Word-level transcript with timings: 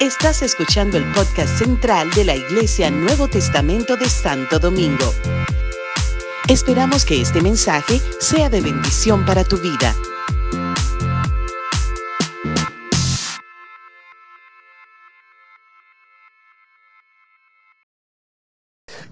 Estás 0.00 0.42
escuchando 0.42 0.98
el 0.98 1.04
podcast 1.12 1.58
central 1.58 2.10
de 2.10 2.24
la 2.24 2.34
Iglesia 2.34 2.90
Nuevo 2.90 3.28
Testamento 3.28 3.96
de 3.96 4.08
Santo 4.08 4.58
Domingo. 4.58 5.12
Esperamos 6.48 7.04
que 7.04 7.20
este 7.20 7.40
mensaje 7.40 8.00
sea 8.20 8.50
de 8.50 8.60
bendición 8.60 9.24
para 9.24 9.44
tu 9.44 9.56
vida. 9.56 9.94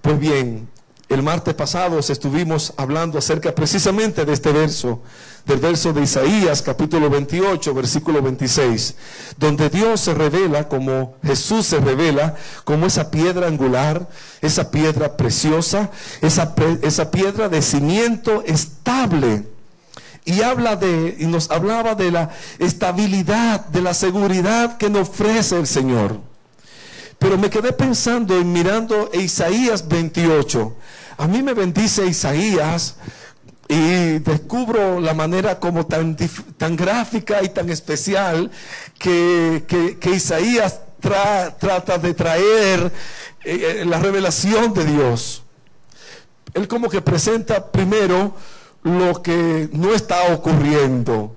Pues 0.03 0.19
bien, 0.19 0.69
el 1.13 1.23
martes 1.23 1.53
pasado 1.55 1.99
estuvimos 1.99 2.73
hablando 2.77 3.19
acerca 3.19 3.55
precisamente 3.55 4.25
de 4.25 4.33
este 4.33 4.51
verso, 4.51 5.03
del 5.45 5.59
verso 5.59 5.93
de 5.93 6.03
Isaías 6.03 6.63
capítulo 6.63 7.11
28, 7.11 7.75
versículo 7.75 8.23
26, 8.23 8.95
donde 9.37 9.69
Dios 9.69 10.01
se 10.01 10.15
revela 10.15 10.69
como 10.69 11.17
Jesús 11.23 11.67
se 11.67 11.81
revela 11.81 12.37
como 12.65 12.87
esa 12.87 13.11
piedra 13.11 13.47
angular, 13.47 14.09
esa 14.41 14.71
piedra 14.71 15.17
preciosa, 15.17 15.91
esa, 16.23 16.55
piedra 17.11 17.49
de 17.49 17.61
cimiento 17.61 18.43
estable. 18.47 19.47
Y 20.25 20.41
habla 20.43 20.77
de, 20.77 21.17
y 21.19 21.27
nos 21.27 21.51
hablaba 21.51 21.95
de 21.95 22.11
la 22.11 22.31
estabilidad, 22.59 23.67
de 23.67 23.83
la 23.83 23.93
seguridad 23.93 24.77
que 24.77 24.89
nos 24.89 25.09
ofrece 25.09 25.59
el 25.59 25.67
Señor. 25.67 26.21
Pero 27.19 27.39
me 27.39 27.51
quedé 27.51 27.73
pensando 27.73 28.41
y 28.41 28.45
mirando 28.45 29.11
Isaías 29.13 29.87
28. 29.89 30.77
A 31.17 31.27
mí 31.27 31.43
me 31.43 31.55
bendice 31.55 32.07
Isaías 32.07 32.97
y 33.69 34.19
descubro 34.19 35.01
la 35.01 35.15
manera 35.15 35.59
como 35.59 35.87
tan, 35.87 36.17
tan 36.57 36.77
gráfica 36.77 37.43
y 37.43 37.49
tan 37.49 37.71
especial 37.71 38.51
que, 38.99 39.99
Isaías 40.15 40.81
trata 41.01 41.99
de 41.99 42.15
traer 42.15 42.93
eh, 43.45 43.81
eh, 43.81 43.85
la 43.85 43.99
revelación 43.99 44.73
de 44.75 44.85
Dios. 44.85 45.43
Él 46.55 46.69
como 46.69 46.89
que 46.89 47.01
presenta 47.01 47.73
primero 47.73 48.35
lo 48.83 49.23
que 49.23 49.69
no 49.73 49.95
está 49.95 50.33
ocurriendo. 50.35 51.35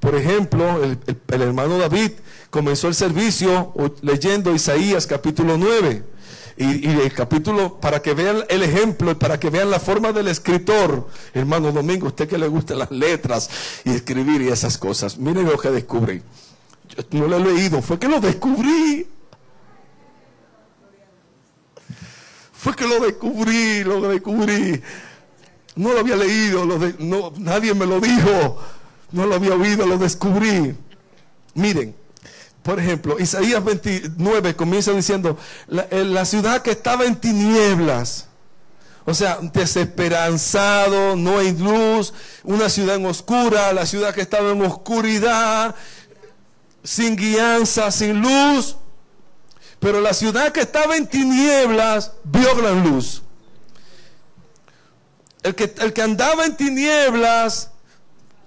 Por 0.00 0.14
ejemplo, 0.14 0.82
el, 0.82 0.98
el 1.06 1.42
hermano 1.42 1.78
David 1.78 2.12
comenzó 2.50 2.88
el 2.88 2.94
servicio 2.94 3.72
leyendo 4.02 4.54
Isaías 4.54 5.06
capítulo 5.06 5.56
9 5.56 6.17
y, 6.58 6.86
el 6.86 7.12
capítulo, 7.12 7.78
para 7.80 8.02
que 8.02 8.14
vean 8.14 8.44
el 8.48 8.62
ejemplo 8.64 9.12
y 9.12 9.14
para 9.14 9.38
que 9.38 9.48
vean 9.48 9.70
la 9.70 9.78
forma 9.78 10.12
del 10.12 10.26
escritor, 10.26 11.08
hermano 11.32 11.70
Domingo, 11.70 12.08
usted 12.08 12.28
que 12.28 12.36
le 12.36 12.48
gusta 12.48 12.74
las 12.74 12.90
letras 12.90 13.48
y 13.84 13.90
escribir 13.90 14.42
y 14.42 14.48
esas 14.48 14.76
cosas, 14.76 15.18
miren 15.18 15.46
lo 15.46 15.56
que 15.56 15.70
descubrí. 15.70 16.20
Yo 17.10 17.20
no 17.20 17.28
lo 17.28 17.36
he 17.36 17.54
leído, 17.54 17.80
fue 17.80 17.98
que 17.98 18.08
lo 18.08 18.20
descubrí. 18.20 19.06
Fue 22.52 22.74
que 22.74 22.88
lo 22.88 22.98
descubrí, 22.98 23.84
lo 23.84 24.00
descubrí. 24.08 24.82
No 25.76 25.92
lo 25.92 26.00
había 26.00 26.16
leído, 26.16 26.64
no, 26.64 27.32
nadie 27.38 27.72
me 27.72 27.86
lo 27.86 28.00
dijo, 28.00 28.58
no 29.12 29.26
lo 29.26 29.36
había 29.36 29.54
oído, 29.54 29.86
lo 29.86 29.96
descubrí. 29.96 30.74
Miren, 31.54 31.94
por 32.68 32.78
ejemplo, 32.78 33.18
Isaías 33.18 33.64
29 33.64 34.54
comienza 34.54 34.92
diciendo, 34.92 35.38
eh, 35.90 36.04
la, 36.04 36.26
ciudad 36.26 36.60
que 36.60 36.72
estaba 36.72 37.06
en 37.06 37.16
tinieblas, 37.16 38.26
o 39.06 39.14
sea, 39.14 39.38
desesperanzado, 39.40 41.16
no 41.16 41.38
hay 41.38 41.56
luz, 41.56 42.12
una 42.44 42.68
ciudad 42.68 42.96
en 42.96 43.06
oscura, 43.06 43.72
la 43.72 43.86
ciudad 43.86 44.14
que 44.14 44.20
estaba 44.20 44.50
en 44.50 44.60
oscuridad, 44.60 45.74
sin 46.84 47.16
guianza, 47.16 47.90
sin 47.90 48.20
luz. 48.20 48.76
Pero 49.80 50.02
la 50.02 50.12
ciudad 50.12 50.52
que 50.52 50.60
estaba 50.60 50.94
en 50.98 51.06
tinieblas 51.06 52.12
vio 52.22 52.54
gran 52.54 52.82
luz. 52.82 53.22
El 55.42 55.54
que, 55.54 55.72
el 55.78 55.94
que 55.94 56.02
andaba 56.02 56.44
en 56.44 56.54
tinieblas 56.54 57.70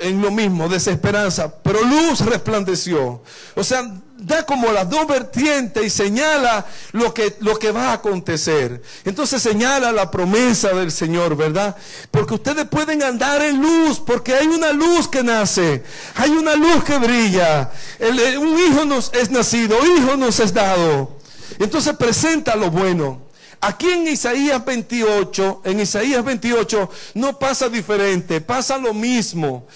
en 0.02 0.22
lo 0.22 0.32
mismo, 0.32 0.68
desesperanza, 0.68 1.54
pero 1.62 1.82
luz 1.84 2.22
resplandeció. 2.22 3.22
O 3.56 3.64
sea, 3.64 3.92
da 4.22 4.46
como 4.46 4.72
las 4.72 4.88
dos 4.90 5.08
vertientes 5.08 5.84
y 5.84 5.90
señala 5.90 6.66
lo 6.92 7.14
que, 7.14 7.36
lo 7.40 7.58
que 7.58 7.72
va 7.72 7.90
a 7.90 7.94
acontecer. 7.94 8.82
Entonces 9.04 9.42
señala 9.42 9.92
la 9.92 10.12
promesa 10.12 10.70
del 10.70 10.92
Señor, 10.92 11.36
¿verdad? 11.36 11.76
Porque 12.12 12.36
ustedes 12.36 12.66
pueden 12.68 13.02
andar 13.02 13.42
en 13.42 13.60
luz, 13.60 14.00
porque 14.00 14.36
hay 14.36 14.48
una 14.48 14.72
luz 14.72 15.08
que 15.08 15.24
nace, 15.24 15.84
hay 16.16 16.30
una 16.30 16.56
luz 16.56 16.84
que 16.84 16.98
brilla. 17.00 17.72
un 18.40 18.60
hijo 18.60 18.86
nos 18.86 19.12
es 19.14 19.32
nacido, 19.32 19.76
hijo 19.98 20.16
nos 20.16 20.40
es 20.40 20.54
dado. 20.54 21.18
Entonces 21.58 21.96
presenta 21.96 22.56
lo 22.56 22.70
bueno. 22.70 23.24
Aquí 23.60 23.88
en 23.90 24.08
Isaías 24.08 24.64
28, 24.64 25.62
en 25.66 25.80
Isaías 25.80 26.24
28 26.24 26.90
no 27.16 27.38
pasa 27.38 27.70
diferente, 27.70 28.42
pasa 28.42 28.78
lo 28.78 28.94
mismo 28.94 29.68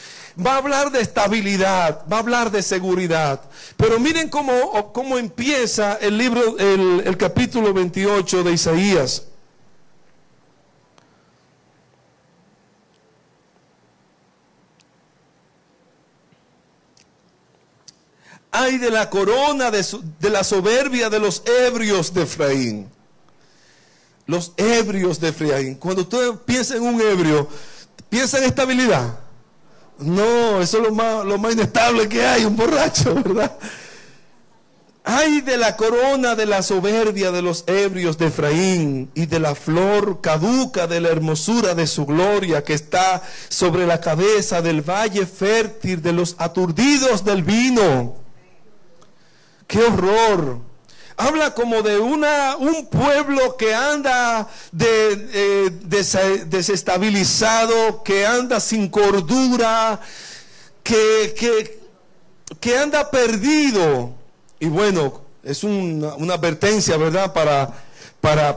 va 0.43 0.55
a 0.55 0.57
hablar 0.57 0.91
de 0.91 1.01
estabilidad, 1.01 2.03
va 2.11 2.17
a 2.17 2.19
hablar 2.19 2.51
de 2.51 2.61
seguridad. 2.61 3.41
Pero 3.77 3.99
miren 3.99 4.29
cómo, 4.29 4.91
cómo 4.93 5.17
empieza 5.17 5.95
el 5.95 6.17
libro, 6.17 6.57
el, 6.57 7.17
capítulo 7.17 7.73
28 7.73 8.43
de 8.43 8.51
Isaías. 8.51 9.23
Ay 18.51 18.77
de 18.77 18.89
la 18.89 19.09
corona 19.09 19.69
de, 19.69 19.85
de, 20.19 20.29
la 20.29 20.43
soberbia 20.43 21.09
de 21.09 21.19
los 21.19 21.43
ebrios 21.45 22.13
de 22.13 22.23
Efraín. 22.23 22.89
Los 24.27 24.53
ebrios 24.55 25.19
de 25.19 25.29
Efraín. 25.29 25.75
Cuando 25.75 26.03
usted 26.03 26.31
piensa 26.45 26.77
en 26.77 26.83
un 26.83 27.01
ebrio, 27.01 27.49
piensa 28.09 28.37
en 28.37 28.45
estabilidad. 28.45 29.24
No, 29.99 30.61
eso 30.61 30.77
es 30.77 30.83
lo 30.83 30.93
más, 30.93 31.25
lo 31.25 31.37
más 31.37 31.53
inestable 31.53 32.09
que 32.09 32.25
hay, 32.25 32.45
un 32.45 32.55
borracho, 32.55 33.13
¿verdad? 33.23 33.57
Ay 35.07 35.41
de 35.41 35.55
la 35.57 35.77
corona 35.77 36.33
de 36.33 36.47
la 36.47 36.63
soberbia 36.63 37.31
de 37.31 37.43
los 37.43 37.63
ebrios 37.67 38.17
de 38.17 38.27
Efraín 38.27 39.11
y 39.13 39.27
de 39.27 39.39
la 39.39 39.53
flor 39.53 40.19
caduca 40.19 40.87
de 40.87 40.99
la 40.99 41.09
hermosura 41.09 41.75
de 41.75 41.85
su 41.85 42.07
gloria 42.07 42.63
que 42.63 42.73
está 42.73 43.21
sobre 43.47 43.85
la 43.85 44.01
cabeza 44.01 44.63
del 44.63 44.81
valle 44.81 45.27
fértil 45.27 46.01
de 46.01 46.11
los 46.11 46.35
aturdidos 46.39 47.23
del 47.23 47.43
vino. 47.43 48.15
¡Qué 49.67 49.83
horror! 49.83 50.61
Habla 51.17 51.53
como 51.53 51.81
de 51.81 51.97
una, 51.97 52.57
un 52.57 52.87
pueblo 52.87 53.55
que 53.55 53.73
anda 53.73 54.49
eh, 54.77 55.71
desestabilizado, 55.85 58.03
que 58.03 58.25
anda 58.25 58.59
sin 58.59 58.89
cordura, 58.89 60.01
que, 60.83 61.33
que, 61.37 61.79
que 62.59 62.77
anda 62.77 63.09
perdido. 63.09 64.11
Y 64.59 64.67
bueno, 64.67 65.21
es 65.43 65.63
una, 65.63 66.15
una 66.15 66.33
advertencia, 66.33 66.97
¿verdad? 66.97 67.31
Para 67.31 67.84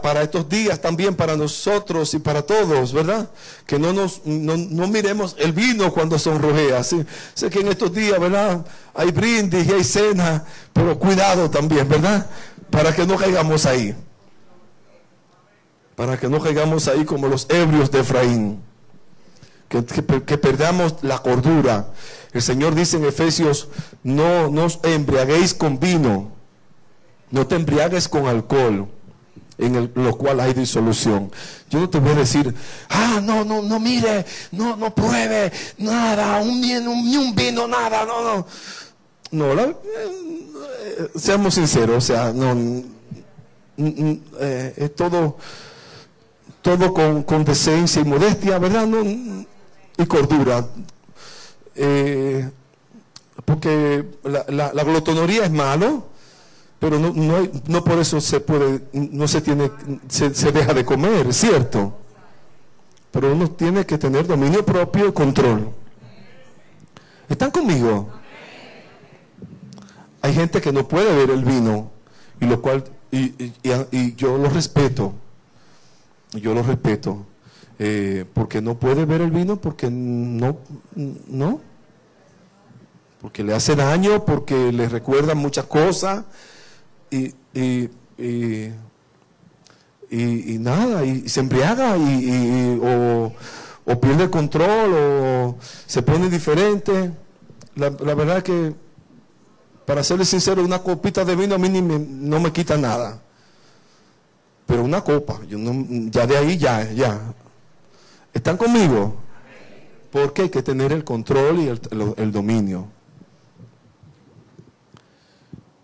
para, 0.00 0.22
estos 0.22 0.48
días 0.48 0.80
también 0.80 1.14
para 1.14 1.36
nosotros 1.36 2.14
y 2.14 2.18
para 2.18 2.40
todos, 2.40 2.90
¿verdad? 2.94 3.28
Que 3.66 3.78
no 3.78 3.92
nos 3.92 4.24
no, 4.24 4.86
miremos 4.86 5.36
el 5.38 5.52
vino 5.52 5.92
cuando 5.92 6.18
sonrojea. 6.18 6.82
¿sí? 6.82 7.04
Sé 7.34 7.50
que 7.50 7.60
en 7.60 7.68
estos 7.68 7.92
días, 7.92 8.18
¿verdad? 8.18 8.64
Hay 8.94 9.10
brindis 9.10 9.68
y 9.68 9.72
hay 9.72 9.84
cena, 9.84 10.42
pero 10.72 10.98
cuidado 10.98 11.50
también, 11.50 11.86
¿verdad? 11.86 12.26
Para 12.70 12.94
que 12.94 13.06
no 13.06 13.16
caigamos 13.16 13.66
ahí. 13.66 13.94
Para 15.94 16.18
que 16.18 16.28
no 16.30 16.40
caigamos 16.40 16.88
ahí 16.88 17.04
como 17.04 17.28
los 17.28 17.46
ebrios 17.50 17.90
de 17.90 18.00
Efraín. 18.00 18.62
Que, 19.68 19.84
que, 19.84 20.38
perdamos 20.38 20.94
la 21.02 21.18
cordura. 21.18 21.88
El 22.32 22.40
Señor 22.40 22.74
dice 22.74 22.96
en 22.96 23.04
Efesios, 23.04 23.68
no 24.02 24.48
nos 24.48 24.80
embriaguéis 24.82 25.52
con 25.52 25.78
vino, 25.78 26.32
no 27.30 27.46
te 27.46 27.56
embriagues 27.56 28.08
con 28.08 28.26
alcohol 28.26 28.88
en 29.58 29.90
lo 29.94 30.16
cual 30.16 30.40
hay 30.40 30.54
disolución. 30.54 31.30
Yo 31.68 31.80
no 31.80 31.90
te 31.90 31.98
voy 31.98 32.12
a 32.12 32.16
decir, 32.16 32.54
ah, 32.88 33.20
no, 33.22 33.44
no, 33.44 33.60
no 33.60 33.80
mire, 33.80 34.24
no, 34.52 34.76
no 34.76 34.94
pruebe 34.94 35.52
nada, 35.78 36.40
un 36.40 36.60
ni 36.60 37.16
un 37.16 37.34
vino, 37.34 37.66
nada, 37.66 38.04
no, 38.06 38.22
no. 38.22 38.46
No, 39.30 39.52
eh, 39.60 39.74
seamos 41.16 41.54
sinceros, 41.54 41.96
o 41.96 42.00
sea, 42.00 42.32
no, 42.32 42.56
eh, 43.76 44.74
es 44.76 44.94
todo, 44.94 45.36
todo 46.62 47.24
con, 47.24 47.44
decencia 47.44 48.00
y 48.00 48.04
modestia, 48.06 48.58
¿verdad? 48.58 48.86
No, 48.86 49.04
y 49.04 50.06
cordura. 50.06 50.66
Eh, 51.74 52.48
porque 53.44 54.04
la, 54.24 54.44
la, 54.48 54.72
la 54.72 54.84
glotonería 54.84 55.44
es 55.44 55.50
malo, 55.50 56.06
pero 56.78 56.98
no, 56.98 57.12
no, 57.12 57.48
no, 57.66 57.84
por 57.84 57.98
eso 57.98 58.20
se 58.20 58.40
puede, 58.40 58.82
no 58.92 59.26
se 59.26 59.40
tiene, 59.40 59.70
se, 60.08 60.30
deja 60.52 60.74
de 60.74 60.84
comer, 60.84 61.32
cierto. 61.34 61.92
Pero 63.10 63.32
uno 63.32 63.50
tiene 63.50 63.84
que 63.84 63.98
tener 63.98 64.26
dominio 64.26 64.64
propio 64.64 65.12
control. 65.12 65.70
¿Están 67.28 67.50
conmigo? 67.50 68.08
hay 70.20 70.34
gente 70.34 70.60
que 70.60 70.72
no 70.72 70.86
puede 70.86 71.14
ver 71.14 71.30
el 71.30 71.44
vino, 71.44 71.90
y 72.40 72.46
lo 72.46 72.60
cual, 72.60 72.84
y, 73.10 73.32
y 73.90 74.14
yo 74.14 74.36
lo 74.36 74.50
respeto, 74.50 75.14
yo 76.32 76.54
lo 76.54 76.62
respeto, 76.62 77.24
eh, 77.78 78.24
porque 78.34 78.60
no 78.60 78.74
puede 78.78 79.04
ver 79.04 79.20
el 79.20 79.30
vino, 79.30 79.56
porque 79.56 79.88
no, 79.90 80.58
no, 80.94 81.60
porque 83.20 83.42
le 83.42 83.54
hace 83.54 83.76
daño, 83.76 84.24
porque 84.24 84.72
le 84.72 84.88
recuerda 84.88 85.34
muchas 85.34 85.66
cosas, 85.66 86.24
y, 87.10 87.34
y, 87.54 87.90
y, 90.10 90.58
nada, 90.58 91.04
y, 91.04 91.28
se 91.28 91.40
embriaga, 91.40 91.96
y, 91.96 92.78
o, 92.82 93.32
o, 93.84 94.00
pierde 94.00 94.24
el 94.24 94.30
control, 94.30 94.92
o 94.94 95.56
se 95.86 96.02
pone 96.02 96.28
diferente. 96.28 97.12
La, 97.76 97.90
verdad 97.90 98.42
que, 98.42 98.74
para 99.84 100.02
serle 100.02 100.24
sincero, 100.24 100.64
una 100.64 100.80
copita 100.80 101.24
de 101.24 101.36
vino 101.36 101.54
a 101.54 101.58
mí 101.58 101.68
no 101.68 102.40
me 102.40 102.52
quita 102.52 102.76
nada 102.76 103.22
pero 104.68 104.84
una 104.84 105.02
copa. 105.02 105.40
Yo 105.48 105.56
no, 105.56 106.10
ya 106.10 106.26
de 106.26 106.36
ahí 106.36 106.58
ya, 106.58 106.92
ya. 106.92 107.18
¿Están 108.34 108.58
conmigo? 108.58 109.16
Porque 110.12 110.42
hay 110.42 110.50
que 110.50 110.62
tener 110.62 110.92
el 110.92 111.04
control 111.04 111.58
y 111.58 111.68
el, 112.18 112.30
dominio. 112.30 112.86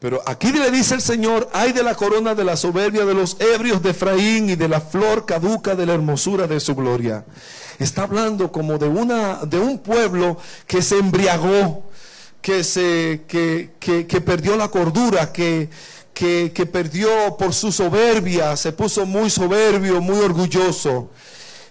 Pero 0.05 0.23
aquí 0.27 0.53
le 0.53 0.71
dice 0.71 0.97
el 0.97 1.01
Señor, 1.01 1.49
hay 1.55 1.73
de 1.73 1.83
la 1.83 1.95
corona 1.95 2.35
de 2.35 2.45
la 2.45 2.59
soberbia 2.59 3.06
de 3.06 3.15
los 3.15 3.41
ebrios 3.41 3.83
de 3.83 3.93
Efraín 3.93 4.51
y 4.51 4.55
de 4.55 4.69
la 4.69 4.83
flor 4.83 5.25
caduca 5.25 5.75
de 5.75 5.87
la 5.87 5.95
hermosura 5.95 6.47
de 6.47 6.61
su 6.61 6.75
gloria. 6.75 7.25
Está 7.79 8.03
hablando 8.03 8.53
como 8.53 8.77
de, 8.77 8.87
una, 8.87 9.47
de 9.47 9.59
un 9.59 9.79
pueblo 9.79 10.37
que 10.67 10.83
se 10.83 10.99
embriagó, 10.99 11.91
que, 12.43 12.62
se, 12.65 13.23
que, 13.27 13.71
que 13.81 14.21
perdió 14.21 14.59
la 14.59 14.69
cordura, 14.69 15.33
que, 15.33 15.71
que, 16.12 16.69
perdió 16.71 17.09
por 17.39 17.55
su 17.55 17.73
soberbia, 17.73 18.59
se 18.59 18.73
puso 18.73 19.06
muy 19.06 19.31
soberbio, 19.31 20.03
muy 20.03 20.19
orgulloso. 20.19 21.12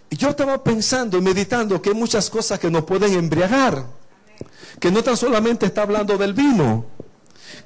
Y 0.09 0.17
yo 0.17 0.29
estaba 0.29 0.63
pensando 0.63 1.19
y 1.19 1.21
meditando 1.21 1.79
que 1.79 1.91
hay 1.91 1.95
muchas 1.95 2.31
cosas 2.31 2.57
que 2.57 2.71
nos 2.71 2.83
pueden 2.83 3.13
embriagar, 3.13 3.85
que 4.79 4.89
no 4.89 5.03
tan 5.03 5.17
solamente 5.17 5.67
está 5.67 5.83
hablando 5.83 6.17
del 6.17 6.33
vino, 6.33 6.92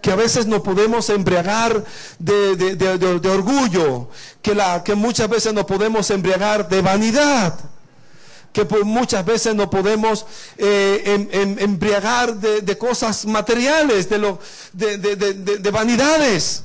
que 0.02 0.12
a 0.12 0.16
veces 0.16 0.46
nos 0.46 0.62
podemos 0.62 1.10
embriagar 1.10 1.84
de, 2.20 3.30
orgullo, 3.30 4.10
que, 4.42 4.56
la, 4.56 4.84
que 4.84 4.96
muchas 4.96 5.30
veces 5.30 5.54
nos 5.54 5.66
podemos 5.66 6.10
embriagar 6.12 6.68
de 6.70 6.82
vanidad 6.82 7.58
que 8.54 8.66
muchas 8.84 9.24
veces 9.24 9.54
nos 9.54 9.68
podemos 9.68 10.26
eh, 10.58 11.04
em, 11.06 11.30
em, 11.32 11.60
embriagar 11.60 12.34
de, 12.38 12.78
cosas 12.78 13.24
materiales, 13.28 14.10
de, 14.10 14.18
lo, 14.18 14.40
de 14.74 15.70
vanidades. 15.72 16.64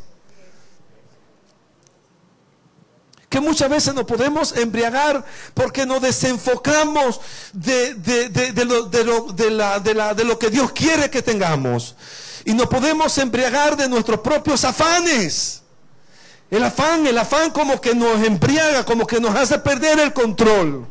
que 3.32 3.40
muchas 3.40 3.70
veces 3.70 3.94
nos 3.94 4.04
podemos 4.04 4.54
embriagar 4.58 5.25
porque 5.54 5.86
nos 5.86 6.02
desenfocamos 6.02 7.18
de, 7.54 7.96
lo, 10.26 10.38
que 10.38 10.50
Dios 10.50 10.72
quiere 10.72 11.08
que 11.08 11.22
tengamos. 11.22 11.96
Y 12.44 12.54
nos 12.54 12.66
podemos 12.66 13.16
embriagar 13.18 13.76
de 13.76 13.88
nuestros 13.88 14.20
propios 14.20 14.64
afanes. 14.64 15.62
El 16.50 16.64
afán, 16.64 17.06
el 17.06 17.16
afán 17.16 17.50
como 17.50 17.80
que 17.80 17.94
nos 17.94 18.22
embriaga, 18.22 18.84
como 18.84 19.06
que 19.06 19.20
nos 19.20 19.34
hace 19.34 19.58
perder 19.58 20.00
el 20.00 20.12
control. 20.12 20.86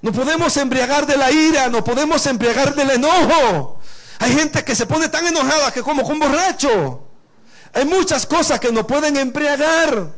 Nos 0.00 0.14
podemos 0.14 0.56
embriagar 0.56 1.06
de 1.06 1.16
la 1.16 1.30
ira, 1.30 1.68
nos 1.68 1.82
podemos 1.82 2.24
embriagar 2.26 2.74
del 2.74 2.90
enojo. 2.90 3.80
Hay 4.18 4.34
gente 4.34 4.64
que 4.64 4.74
se 4.74 4.86
pone 4.86 5.08
tan 5.08 5.26
enojada 5.26 5.72
que 5.72 5.82
como 5.82 6.02
con 6.02 6.18
borracho. 6.18 7.04
Hay 7.72 7.84
muchas 7.84 8.26
cosas 8.26 8.60
que 8.60 8.72
nos 8.72 8.84
pueden 8.86 9.16
embriagar. 9.16 10.10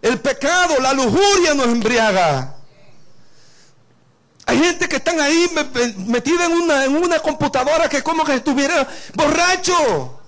El 0.00 0.20
pecado, 0.20 0.78
la 0.80 0.92
lujuria 0.92 1.54
nos 1.54 1.66
embriaga. 1.66 2.56
Hay 4.46 4.58
gente 4.58 4.88
que 4.88 4.96
están 4.96 5.20
ahí 5.20 5.50
metida 6.06 6.46
en 6.46 6.52
una, 6.52 6.84
en 6.84 6.96
una 6.96 7.18
computadora 7.20 7.88
que 7.88 8.02
como 8.02 8.24
que 8.24 8.34
estuviera 8.34 8.86
borracho. 9.14 10.20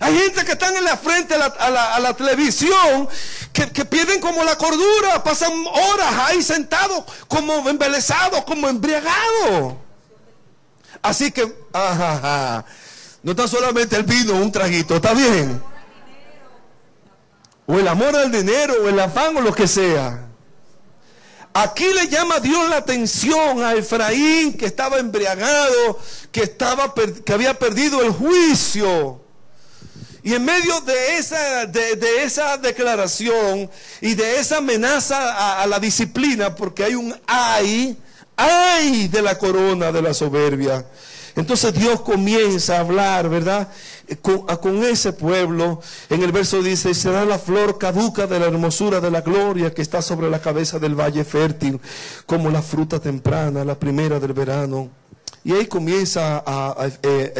Hay 0.00 0.16
gente 0.16 0.44
que 0.44 0.52
están 0.52 0.76
en 0.76 0.84
la 0.84 0.96
frente 0.96 1.34
a 1.34 1.98
la, 2.00 2.14
televisión 2.14 3.08
que, 3.52 3.84
pierden 3.84 4.20
como 4.20 4.44
la 4.44 4.56
cordura, 4.56 5.22
pasan 5.24 5.52
horas 5.66 6.14
ahí 6.26 6.42
sentados 6.42 7.04
como 7.26 7.68
embelesados, 7.68 8.44
como 8.44 8.68
embriagados. 8.68 9.74
Así 11.02 11.32
que, 11.32 11.52
no 13.22 13.32
está 13.32 13.48
solamente 13.48 13.96
el 13.96 14.04
vino, 14.04 14.34
un 14.34 14.52
traguito, 14.52 14.96
está 14.96 15.12
bien 15.12 15.60
o 17.68 17.78
el 17.78 17.86
amor 17.86 18.16
al 18.16 18.32
dinero, 18.32 18.74
o 18.82 18.88
el 18.88 18.98
afán, 18.98 19.36
o 19.36 19.42
lo 19.42 19.54
que 19.54 19.68
sea. 19.68 20.27
Aquí 21.52 21.86
le 21.94 22.08
llama 22.08 22.40
Dios 22.40 22.68
la 22.68 22.76
atención 22.76 23.62
a 23.64 23.74
Efraín 23.74 24.52
que 24.52 24.66
estaba 24.66 24.98
embriagado, 24.98 25.98
que, 26.30 26.42
estaba, 26.42 26.94
que 26.94 27.32
había 27.32 27.58
perdido 27.58 28.02
el 28.02 28.10
juicio. 28.10 29.20
Y 30.22 30.34
en 30.34 30.44
medio 30.44 30.80
de 30.82 31.16
esa, 31.16 31.66
de, 31.66 32.22
esa 32.22 32.58
declaración 32.58 33.70
y 34.00 34.14
de 34.14 34.38
esa 34.38 34.58
amenaza 34.58 35.16
a, 35.32 35.62
a, 35.62 35.66
la 35.66 35.78
disciplina, 35.78 36.54
porque 36.54 36.84
hay 36.84 36.94
un 36.94 37.18
ay, 37.26 37.96
ay 38.36 39.08
de 39.08 39.22
la 39.22 39.38
corona 39.38 39.90
de 39.90 40.02
la 40.02 40.12
soberbia. 40.12 40.84
Entonces 41.34 41.72
Dios 41.72 42.00
comienza 42.00 42.76
a 42.76 42.80
hablar, 42.80 43.28
¿verdad? 43.28 43.68
Con, 44.16 44.82
ese 44.82 45.12
pueblo. 45.12 45.80
En 46.08 46.22
el 46.22 46.32
verso 46.32 46.62
dice, 46.62 46.94
será 46.94 47.24
la 47.24 47.38
flor 47.38 47.78
caduca 47.78 48.26
de 48.26 48.40
la 48.40 48.46
hermosura 48.46 49.00
de 49.00 49.10
la 49.10 49.20
gloria 49.20 49.72
que 49.72 49.82
está 49.82 50.02
sobre 50.02 50.30
la 50.30 50.40
cabeza 50.40 50.78
del 50.78 50.94
valle 50.94 51.24
fértil, 51.24 51.80
como 52.26 52.50
la 52.50 52.62
fruta 52.62 52.98
temprana, 52.98 53.64
la 53.64 53.78
primera 53.78 54.18
del 54.18 54.32
verano. 54.32 54.90
Y 55.44 55.52
ahí 55.52 55.66
comienza 55.66 56.42
a, 56.44 56.88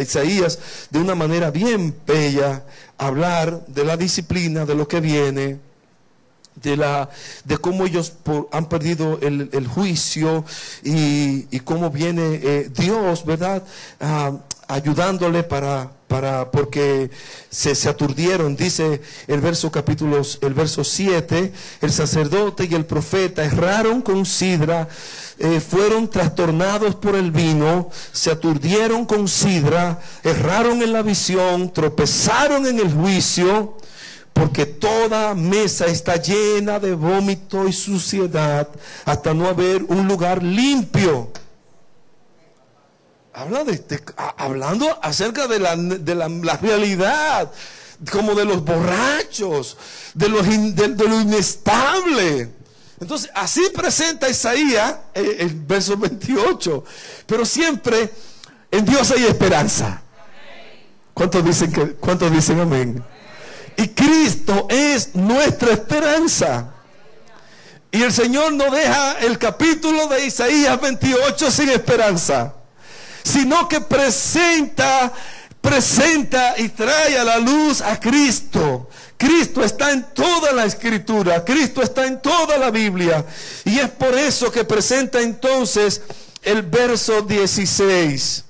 Isaías 0.00 0.58
de 0.90 0.98
una 0.98 1.14
manera 1.14 1.50
bien 1.50 1.94
bella 2.06 2.64
a 2.96 3.06
hablar 3.06 3.66
de 3.66 3.84
la 3.84 3.96
disciplina, 3.96 4.64
de 4.64 4.74
lo 4.74 4.86
que 4.86 5.00
viene, 5.00 5.58
de, 6.54 6.76
la, 6.76 7.10
de 7.44 7.58
cómo 7.58 7.86
ellos 7.86 8.14
han 8.52 8.66
perdido 8.66 9.18
el, 9.20 9.66
juicio 9.66 10.44
y, 10.82 11.60
cómo 11.60 11.90
viene 11.90 12.40
eh, 12.42 12.70
Dios, 12.74 13.24
¿verdad? 13.24 13.62
Ah, 14.00 14.32
ayudándole 14.68 15.42
para, 15.42 15.90
para, 16.08 16.50
porque 16.50 17.10
se, 17.50 17.88
aturdieron, 17.88 18.56
dice 18.56 19.02
el 19.26 19.40
verso 19.40 19.70
capítulo, 19.70 20.22
el 20.40 20.54
verso 20.54 20.82
7, 20.82 21.52
el 21.82 21.92
sacerdote 21.92 22.66
y 22.68 22.74
el 22.74 22.86
profeta 22.86 23.44
erraron 23.44 24.00
con 24.00 24.24
sidra, 24.24 24.88
eh, 25.38 25.60
fueron 25.60 26.08
trastornados 26.08 26.94
por 26.96 27.14
el 27.14 27.30
vino, 27.30 27.90
se 28.12 28.30
aturdieron 28.30 29.04
con 29.04 29.28
sidra, 29.28 30.00
erraron 30.24 30.82
en 30.82 30.94
la 30.94 31.02
visión, 31.02 31.72
tropezaron 31.72 32.66
en 32.66 32.78
el 32.78 32.92
juicio, 32.92 33.76
porque 34.32 34.64
toda 34.66 35.34
mesa 35.34 35.86
está 35.86 36.16
llena 36.16 36.78
de 36.80 36.94
vómito 36.94 37.68
y 37.68 37.72
suciedad, 37.72 38.68
hasta 39.04 39.34
no 39.34 39.46
haber 39.46 39.82
un 39.84 40.08
lugar 40.08 40.42
limpio 40.42 41.30
Habla 43.38 43.62
de, 43.62 44.02
hablando 44.36 44.98
acerca 45.00 45.46
de, 45.46 45.60
la, 45.60 46.56
realidad, 46.60 47.48
como 48.10 48.34
de 48.34 48.44
los 48.44 48.64
borrachos, 48.64 49.76
de, 50.14 50.28
los 50.28 50.44
de, 50.44 50.88
lo 51.08 51.20
inestable. 51.20 52.50
Entonces, 52.98 53.30
así 53.32 53.62
presenta 53.72 54.28
Isaías 54.28 54.96
eh, 55.14 55.36
el, 55.38 55.54
verso 55.54 55.96
28. 55.96 56.82
Pero 57.26 57.46
siempre 57.46 58.10
en 58.72 58.84
Dios 58.84 59.08
hay 59.12 59.26
esperanza. 59.26 60.02
¿Cuántos 61.14 61.44
dicen, 61.44 61.70
que, 61.70 61.92
cuántos 61.92 62.32
dicen 62.32 62.58
amén? 62.58 63.04
Y 63.76 63.86
Cristo 63.86 64.66
es 64.68 65.14
nuestra 65.14 65.74
esperanza. 65.74 66.74
Y 67.92 68.02
el 68.02 68.12
Señor 68.12 68.52
no 68.54 68.68
deja 68.72 69.12
el 69.20 69.38
capítulo 69.38 70.08
de 70.08 70.26
Isaías 70.26 70.80
28 70.80 71.52
sin 71.52 71.68
esperanza 71.68 72.56
sino 73.28 73.68
que 73.68 73.80
presenta, 73.80 75.12
presenta 75.60 76.54
y 76.58 76.70
trae 76.70 77.18
a 77.18 77.24
la 77.24 77.38
luz 77.38 77.82
a 77.82 78.00
Cristo. 78.00 78.88
Cristo 79.18 79.62
está 79.62 79.90
en 79.92 80.06
toda 80.14 80.52
la 80.52 80.64
escritura, 80.64 81.44
Cristo 81.44 81.82
está 81.82 82.06
en 82.06 82.22
toda 82.22 82.56
la 82.56 82.70
Biblia. 82.70 83.24
Y 83.64 83.78
es 83.78 83.90
por 83.90 84.16
eso 84.16 84.50
que 84.50 84.64
presenta 84.64 85.20
entonces 85.20 86.00
el 86.42 86.62
verso 86.62 87.22
16. 87.22 88.44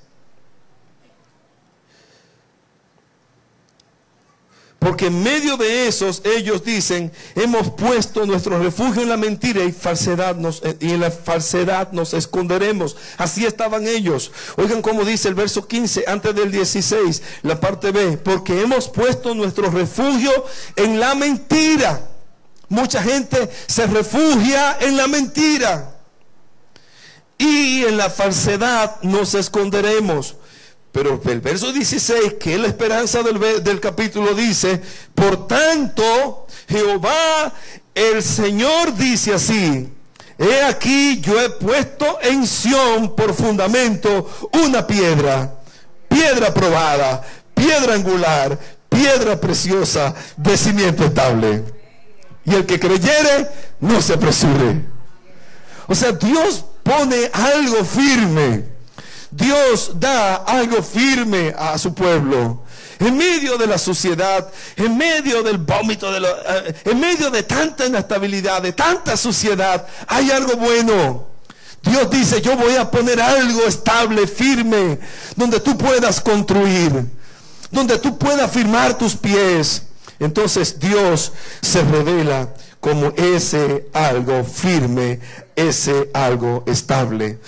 Porque 4.79 5.07
en 5.07 5.21
medio 5.21 5.57
de 5.57 5.87
esos 5.87 6.21
ellos 6.23 6.63
dicen, 6.63 7.11
hemos 7.35 7.69
puesto 7.71 8.25
nuestro 8.25 8.57
refugio 8.59 9.01
en 9.01 9.09
la 9.09 9.17
mentira 9.17 9.63
y, 9.65 9.73
falsedad 9.73 10.37
nos, 10.37 10.61
eh, 10.63 10.77
y 10.79 10.91
en 10.91 11.01
la 11.01 11.11
falsedad 11.11 11.91
nos 11.91 12.13
esconderemos. 12.13 12.95
Así 13.17 13.45
estaban 13.45 13.85
ellos. 13.85 14.31
Oigan 14.55 14.81
cómo 14.81 15.03
dice 15.03 15.27
el 15.27 15.35
verso 15.35 15.67
15, 15.67 16.05
antes 16.07 16.33
del 16.33 16.49
16, 16.49 17.21
la 17.43 17.59
parte 17.59 17.91
B, 17.91 18.17
porque 18.17 18.61
hemos 18.61 18.87
puesto 18.87 19.35
nuestro 19.35 19.69
refugio 19.69 20.31
en 20.77 20.97
la 20.97 21.13
mentira. 21.13 22.09
Mucha 22.69 23.03
gente 23.03 23.49
se 23.67 23.85
refugia 23.85 24.77
en 24.79 24.95
la 24.95 25.07
mentira. 25.07 25.95
Y 27.37 27.83
en 27.83 27.97
la 27.97 28.09
falsedad 28.09 29.01
nos 29.01 29.33
esconderemos. 29.33 30.35
Pero 30.91 31.21
el 31.25 31.41
verso 31.41 31.71
16, 31.71 32.33
que 32.39 32.55
es 32.55 32.59
la 32.59 32.67
esperanza 32.67 33.21
del, 33.21 33.63
del 33.63 33.79
capítulo, 33.79 34.33
dice, 34.33 34.81
por 35.13 35.47
tanto, 35.47 36.47
Jehová, 36.67 37.53
el 37.93 38.23
Señor 38.23 38.95
dice 38.95 39.33
así, 39.33 39.87
he 40.37 40.63
aquí 40.63 41.19
yo 41.21 41.39
he 41.39 41.49
puesto 41.51 42.17
en 42.21 42.47
Sión 42.47 43.15
por 43.15 43.33
fundamento 43.33 44.29
una 44.53 44.87
piedra, 44.87 45.59
piedra 46.07 46.53
probada, 46.53 47.21
piedra 47.53 47.93
angular, 47.93 48.57
piedra 48.87 49.39
preciosa, 49.39 50.15
de 50.37 50.57
cimiento 50.57 51.03
estable. 51.03 51.63
Y 52.45 52.55
el 52.55 52.65
que 52.65 52.79
creyere, 52.79 53.47
no 53.79 54.01
se 54.01 54.13
apresure. 54.13 54.85
O 55.87 55.93
sea, 55.93 56.13
Dios 56.13 56.65
pone 56.83 57.29
algo 57.31 57.83
firme 57.85 58.68
Dios 59.31 59.91
da 59.99 60.35
algo 60.35 60.81
firme 60.81 61.53
a 61.57 61.77
su 61.77 61.93
pueblo. 61.93 62.63
En 62.99 63.15
medio 63.15 63.57
de 63.57 63.67
la 63.67 63.77
suciedad, 63.77 64.51
en 64.75 64.97
medio 64.97 65.41
del 65.41 65.57
vómito, 65.57 66.11
de 66.11 66.19
eh, 66.19 66.75
en 66.85 66.99
medio 66.99 67.29
de 67.29 67.43
tanta 67.43 67.85
inestabilidad, 67.85 68.61
de 68.61 68.73
tanta 68.73 69.15
suciedad, 69.15 69.87
hay 70.07 70.31
algo 70.31 70.57
bueno. 70.57 71.27
Dios 71.81 72.09
dice, 72.09 72.41
yo 72.41 72.57
voy 72.57 72.75
a 72.75 72.91
poner 72.91 73.21
algo 73.21 73.65
estable, 73.65 74.27
firme, 74.27 74.99
donde 75.37 75.61
tú 75.61 75.77
puedas 75.77 76.19
construir, 76.19 77.05
donde 77.71 77.97
tú 77.99 78.17
puedas 78.17 78.51
firmar 78.51 78.97
tus 78.97 79.15
pies. 79.15 79.83
Entonces 80.19 80.77
Dios 80.77 81.31
se 81.61 81.81
revela 81.83 82.49
como 82.81 83.13
ese 83.15 83.87
algo 83.93 84.43
firme, 84.43 85.21
ese 85.55 86.09
algo 86.13 86.63
estable. 86.67 87.39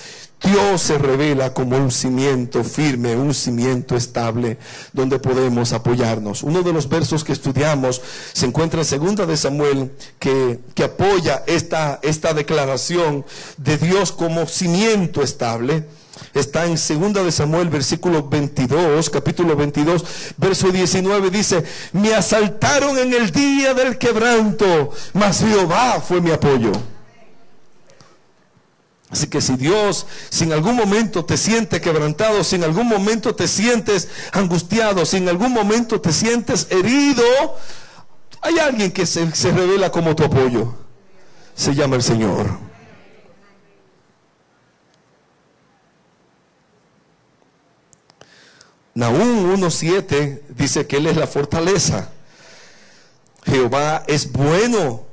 Dios 0.44 0.82
se 0.82 0.98
revela 0.98 1.54
como 1.54 1.78
un 1.78 1.92
cimiento 1.92 2.64
firme, 2.64 3.16
un 3.16 3.34
cimiento 3.34 3.96
estable 3.96 4.58
donde 4.92 5.20
podemos 5.20 5.72
apoyarnos. 5.72 6.42
Uno 6.42 6.64
de 6.64 6.74
los 6.74 6.90
versos 6.90 7.24
que 7.24 7.34
estudiamos 7.34 8.02
se 8.34 8.48
encuentra 8.48 8.82
en 8.82 8.86
segunda 8.86 9.26
de 9.26 9.38
Samuel 9.38 9.92
que, 10.18 10.60
que 10.74 10.86
apoya 10.86 11.44
esta, 11.46 12.00
esta 12.02 12.34
declaración 12.34 13.24
de 13.58 13.78
Dios 13.78 14.12
como 14.12 14.48
cimiento 14.48 15.22
estable. 15.22 15.86
Está 16.34 16.66
en 16.66 16.78
segunda 16.78 17.24
de 17.24 17.32
Samuel, 17.32 17.70
versículo 17.70 18.28
22, 18.28 19.10
capítulo 19.10 19.56
22, 19.56 20.04
verso 20.38 20.72
19, 20.72 21.30
dice, 21.30 21.64
me 21.94 22.14
asaltaron 22.14 22.98
en 22.98 23.14
el 23.14 23.32
día 23.32 23.74
del 23.74 23.98
quebranto, 23.98 24.92
mas 25.14 25.40
Jehová 25.40 26.02
fue 26.02 26.22
mi 26.22 26.32
apoyo. 26.32 26.72
Así 29.12 29.28
que 29.28 29.42
si 29.42 29.58
Dios, 29.58 30.08
si 30.30 30.46
en 30.46 30.54
algún 30.54 30.76
momento 30.76 31.26
te 31.26 31.36
sientes 31.36 31.82
quebrantado, 31.82 32.46
si 32.46 32.56
en 32.56 32.64
algún 32.64 32.88
momento 32.88 33.36
te 33.36 33.46
sientes 33.46 34.08
angustiado, 34.32 35.06
si 35.06 35.18
en 35.18 35.28
algún 35.28 35.52
momento 35.52 36.00
te 36.00 36.14
sientes 36.14 36.68
herido, 36.70 37.24
hay 38.42 38.58
alguien 38.60 38.90
que 38.92 39.06
se, 39.06 39.26
revela 39.52 39.92
como 39.92 40.16
tu 40.16 40.24
apoyo. 40.24 40.76
Se 41.56 41.76
llama 41.76 41.98
el 41.98 42.04
Señor. 42.04 42.58
Nahum 48.94 49.54
1.7 49.54 50.42
dice 50.56 50.88
que 50.88 50.98
Él 50.98 51.08
es 51.08 51.18
la 51.18 51.28
fortaleza. 51.28 52.12
Jehová 53.44 54.04
es 54.08 54.32
bueno, 54.32 55.04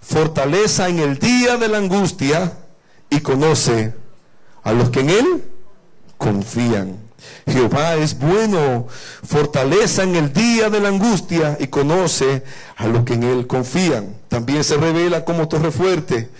fortaleza 0.00 0.88
en 0.88 1.00
el 1.00 1.18
día 1.18 1.58
de 1.58 1.68
la 1.68 1.76
angustia 1.76 2.56
y 3.12 3.20
conoce 3.20 3.92
a 4.64 4.72
los 4.72 4.88
que 4.88 5.00
en 5.00 5.10
Él 5.10 5.44
confían. 6.16 6.96
Jehová 7.46 7.96
es 7.96 8.18
bueno, 8.18 8.88
fortaleza 8.88 10.02
en 10.02 10.16
el 10.16 10.32
día 10.32 10.70
de 10.70 10.80
la 10.80 10.88
angustia 10.88 11.58
y 11.60 11.66
conoce 11.66 12.42
a 12.74 12.86
los 12.86 13.04
que 13.04 13.12
en 13.12 13.24
Él 13.24 13.46
confían. 13.46 14.16
También 14.28 14.64
se 14.64 14.78
revela 14.78 15.26
como 15.26 15.46
torre 15.46 15.70
fuerte, 15.70 16.30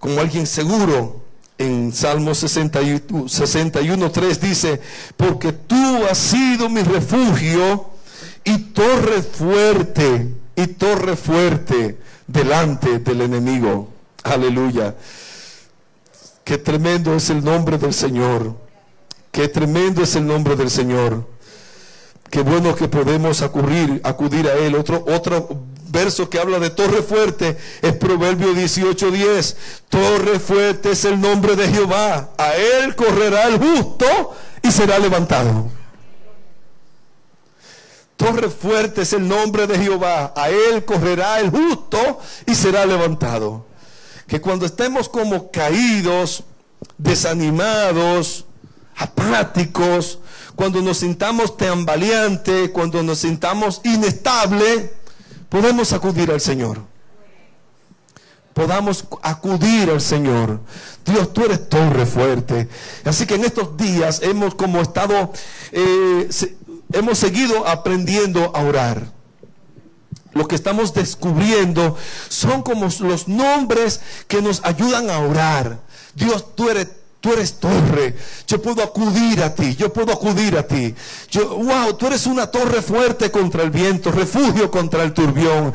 como 0.00 0.20
alguien 0.20 0.46
seguro. 0.46 1.22
En 1.56 1.92
Salmo 1.92 2.34
61, 2.34 4.10
3 4.10 4.40
dice, 4.40 4.80
porque 5.16 5.52
tú 5.52 6.04
has 6.10 6.18
sido 6.18 6.68
mi 6.68 6.82
refugio 6.82 7.90
y 8.42 8.58
torre 8.58 9.22
fuerte, 9.22 10.34
y 10.56 10.66
torre 10.66 11.14
fuerte 11.14 11.98
delante 12.26 12.98
del 12.98 13.22
enemigo. 13.22 13.88
Aleluya. 14.24 14.94
Qué 16.48 16.56
tremendo 16.56 17.14
es 17.14 17.28
el 17.28 17.44
nombre 17.44 17.76
del 17.76 17.92
Señor. 17.92 18.56
Qué 19.30 19.48
tremendo 19.48 20.02
es 20.02 20.16
el 20.16 20.26
nombre 20.26 20.56
del 20.56 20.70
Señor. 20.70 21.26
Qué 22.30 22.40
bueno 22.40 22.74
que 22.74 22.88
podemos 22.88 23.42
acudir, 23.42 24.00
acudir 24.02 24.48
a 24.48 24.54
Él. 24.54 24.74
Otro, 24.74 25.04
otro 25.08 25.60
verso 25.90 26.30
que 26.30 26.40
habla 26.40 26.58
de 26.58 26.70
torre 26.70 27.02
fuerte 27.02 27.58
es 27.82 27.92
Proverbio 27.96 28.54
18:10. 28.54 29.56
Torre 29.90 30.38
fuerte 30.38 30.92
es 30.92 31.04
el 31.04 31.20
nombre 31.20 31.54
de 31.54 31.68
Jehová. 31.68 32.30
A 32.38 32.54
Él 32.54 32.96
correrá 32.96 33.46
el 33.48 33.58
justo 33.58 34.06
y 34.62 34.72
será 34.72 34.98
levantado. 34.98 35.68
Torre 38.16 38.48
fuerte 38.48 39.02
es 39.02 39.12
el 39.12 39.28
nombre 39.28 39.66
de 39.66 39.78
Jehová. 39.78 40.32
A 40.34 40.48
Él 40.48 40.82
correrá 40.86 41.40
el 41.40 41.50
justo 41.50 42.20
y 42.46 42.54
será 42.54 42.86
levantado 42.86 43.67
que 44.28 44.40
cuando 44.42 44.66
estemos 44.66 45.08
como 45.08 45.50
caídos, 45.50 46.44
desanimados, 46.98 48.44
apáticos, 48.94 50.18
cuando 50.54 50.82
nos 50.82 50.98
sintamos 50.98 51.56
tambaleantes, 51.56 52.70
cuando 52.70 53.02
nos 53.02 53.20
sintamos 53.20 53.80
inestable, 53.84 54.92
podemos 55.48 55.92
acudir 55.94 56.30
al 56.30 56.42
Señor. 56.42 56.78
Podamos 58.52 59.06
acudir 59.22 59.88
al 59.88 60.00
Señor. 60.00 60.60
Dios, 61.06 61.32
tú 61.32 61.44
eres 61.44 61.68
torre 61.68 62.04
fuerte. 62.04 62.68
Así 63.04 63.24
que 63.24 63.36
en 63.36 63.44
estos 63.44 63.76
días 63.78 64.20
hemos 64.22 64.54
como 64.54 64.80
estado, 64.80 65.32
eh, 65.72 66.28
hemos 66.92 67.18
seguido 67.18 67.66
aprendiendo 67.66 68.54
a 68.54 68.60
orar 68.62 69.17
lo 70.38 70.48
que 70.48 70.54
estamos 70.54 70.94
descubriendo 70.94 71.96
son 72.28 72.62
como 72.62 72.88
los 73.00 73.28
nombres 73.28 74.00
que 74.26 74.40
nos 74.40 74.64
ayudan 74.64 75.10
a 75.10 75.18
orar. 75.18 75.80
Dios, 76.14 76.54
tú 76.54 76.70
eres 76.70 76.88
torre. 77.58 78.16
Yo 78.46 78.62
puedo 78.62 78.82
acudir 78.82 79.42
a 79.42 79.54
ti. 79.54 79.76
Yo 79.76 79.92
puedo 79.92 80.12
acudir 80.12 80.56
a 80.56 80.66
ti. 80.66 80.94
Yo, 81.30 81.56
wow, 81.56 81.94
tú 81.94 82.06
eres 82.06 82.26
una 82.26 82.46
torre 82.46 82.80
fuerte 82.82 83.30
contra 83.30 83.62
el 83.62 83.70
viento, 83.70 84.10
refugio 84.10 84.70
contra 84.70 85.02
el 85.02 85.12
turbión. 85.12 85.72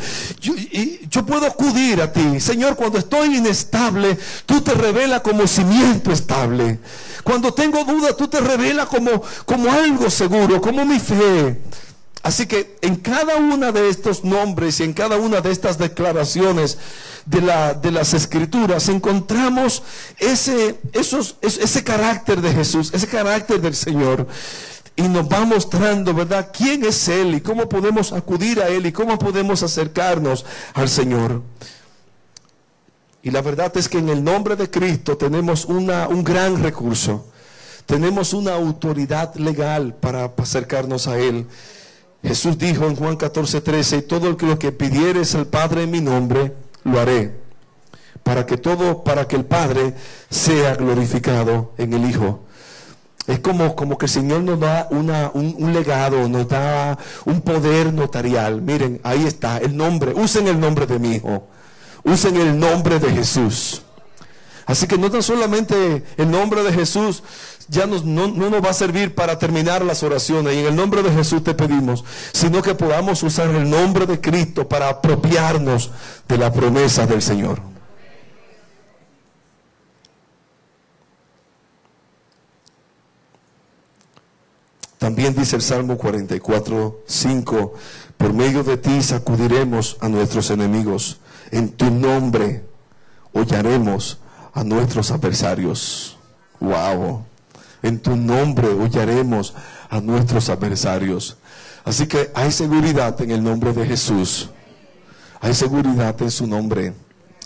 Yo 1.10 1.25
puedo 1.25 1.46
acudir 1.46 2.01
a 2.01 2.12
ti. 2.12 2.39
Señor, 2.39 2.75
cuando 2.75 2.98
estoy 2.98 3.38
inestable, 3.38 4.17
tú 4.46 4.62
te 4.62 4.74
revelas 4.74 5.22
como 5.22 5.48
cimiento 5.48 6.12
estable. 6.12 6.79
Cuando 7.24 7.53
tengo 7.53 7.84
duda, 7.84 8.15
tú 8.15 8.27
te 8.27 8.39
revelas 8.39 8.88
como, 8.88 9.22
como 9.46 9.72
algo 9.72 10.10
seguro, 10.10 10.60
como 10.62 10.86
mi 10.86 11.00
fe. 11.00 11.62
Así 12.24 12.48
que 12.48 12.77
en 12.82 12.96
cada 12.96 13.36
uno 13.36 13.74
de 13.74 13.89
estos 13.89 14.24
nombres 14.24 14.80
y 14.80 14.84
en 14.84 14.94
cada 14.94 15.18
una 15.18 15.42
de 15.42 15.51
estas 15.51 15.77
declaraciones 15.77 16.77
de, 17.25 17.42
la, 17.42 17.74
de 17.74 17.92
las 17.92 18.13
escrituras 18.13 18.88
encontramos 18.88 19.84
ese, 20.20 20.80
esos, 20.94 21.36
ese 21.42 21.84
carácter 21.84 22.39
de 22.39 22.53
Jesús, 22.53 22.94
ese 22.94 23.08
carácter 23.08 23.60
del 23.60 23.75
Señor. 23.75 24.25
Y 24.96 25.01
nos 25.03 25.27
va 25.27 25.44
mostrando, 25.44 26.13
¿verdad?, 26.13 26.50
quién 26.58 26.86
es 26.86 27.10
Él 27.10 27.36
y 27.36 27.42
cómo 27.42 27.68
podemos 27.68 28.13
acudir 28.13 28.62
a 28.62 28.70
Él 28.70 28.86
y 28.86 28.94
cómo 28.94 29.20
podemos 29.20 29.62
acercarnos 29.62 30.46
al 30.75 30.88
Señor. 30.88 31.42
Y 33.22 33.32
la 33.32 33.42
verdad 33.42 33.75
es 33.75 33.89
que 33.89 33.98
en 33.98 34.08
el 34.08 34.24
nombre 34.24 34.56
de 34.56 34.70
Cristo 34.70 35.18
tenemos 35.18 35.65
una, 35.65 36.08
un 36.08 36.24
gran 36.24 36.63
recurso. 36.63 37.25
Tenemos 37.86 38.32
una 38.32 38.53
autoridad 38.53 39.36
legal 39.36 39.94
para 39.96 40.32
acercarnos 40.38 41.08
a 41.08 41.20
Él. 41.20 41.48
Jesús 42.24 42.58
dijo 42.58 42.86
en 42.86 42.96
Juan 42.96 43.18
14, 43.18 43.62
13, 43.62 44.01
todo 44.03 44.38
lo 44.39 44.58
que 44.58 44.72
pidieres 44.72 45.36
al 45.36 45.48
Padre 45.48 45.84
en 45.84 45.92
mi 45.92 46.00
nombre, 46.00 46.53
lo 46.84 47.00
haré, 47.00 47.36
para 48.24 48.46
que 48.46 48.58
todo, 48.58 49.03
para 49.03 49.27
que 49.27 49.36
el 49.36 49.46
Padre 49.46 49.94
sea 50.30 50.75
glorificado 50.75 51.74
en 51.77 51.94
el 51.94 52.10
Hijo. 52.10 52.39
Es 53.27 53.39
como, 53.39 53.75
como 53.75 53.98
que 53.98 54.06
el 54.06 54.12
Señor 54.12 54.42
nos 54.42 54.60
da 54.60 54.88
una, 54.89 55.32
un, 55.34 55.56
un, 55.58 55.74
legado, 55.74 56.27
nos 56.27 56.48
da 56.48 56.98
un 57.25 57.42
poder 57.42 57.94
notarial. 57.94 58.62
Miren, 58.62 59.00
ahí 59.03 59.25
está 59.25 59.60
el 59.60 59.77
nombre. 59.77 60.12
Usen 60.13 60.48
el 60.50 60.60
nombre 60.60 60.86
de 60.86 61.00
mi 61.00 61.15
hijo. 61.15 61.48
Usen 62.03 62.36
el 62.36 62.60
nombre 62.60 63.00
de 63.00 63.12
Jesús. 63.12 63.82
Así 64.65 64.88
que 64.88 64.98
no 64.98 65.12
tan 65.12 65.24
solamente 65.24 66.03
el 66.18 66.32
nombre 66.32 66.63
de 66.63 66.74
Jesús 66.74 67.24
ya 67.70 67.86
nos, 67.86 68.03
no, 68.05 68.27
no, 68.27 68.50
nos 68.50 68.63
va 68.63 68.70
a 68.70 68.74
servir 68.74 69.15
para 69.15 69.39
terminar 69.39 69.84
las 69.84 70.03
oraciones 70.03 70.55
y 70.55 70.60
en 70.60 70.65
el 70.65 70.75
nombre 70.75 71.01
de 71.01 71.12
Jesús 71.12 71.43
te 71.43 71.53
pedimos, 71.53 72.03
sino 72.34 72.62
que 72.62 72.75
podamos 72.75 73.24
usar 73.24 73.50
el 73.50 73.70
nombre 73.70 74.05
de 74.05 74.20
Cristo 74.20 74.67
para 74.67 74.89
apropiarnos 74.89 75.91
de 76.27 76.38
la 76.38 76.51
promesa 76.51 77.05
del 77.05 77.22
Señor. 77.22 77.74
También 84.98 85.36
dice 85.36 85.58
el 85.58 85.62
Salmo 85.62 85.98
44, 85.98 87.01
5, 87.05 87.74
por 88.17 88.34
medio 88.34 88.63
de 88.63 88.77
ti 88.77 89.01
sacudiremos 89.01 89.98
a 90.00 90.08
nuestros 90.08 90.50
enemigos, 90.50 91.20
en 91.51 91.70
tu 91.70 91.91
nombre 91.91 92.63
hollaremos 93.34 94.20
a 94.53 94.63
nuestros 94.63 95.12
adversarios. 95.12 96.17
Wow. 96.62 97.25
En 97.84 98.00
tu 98.00 98.16
nombre 98.16 98.70
hollaremos 98.70 99.54
a 99.90 100.02
nuestros 100.02 100.50
adversarios. 100.50 101.38
Así 101.86 102.08
que 102.08 102.32
hay 102.34 102.52
seguridad 102.52 103.20
en 103.22 103.32
el 103.32 103.44
nombre 103.44 103.74
de 103.74 103.86
Jesús. 103.86 104.50
Hay 105.42 105.54
seguridad 105.54 106.20
en 106.22 106.32
su 106.32 106.48
nombre. 106.48 106.94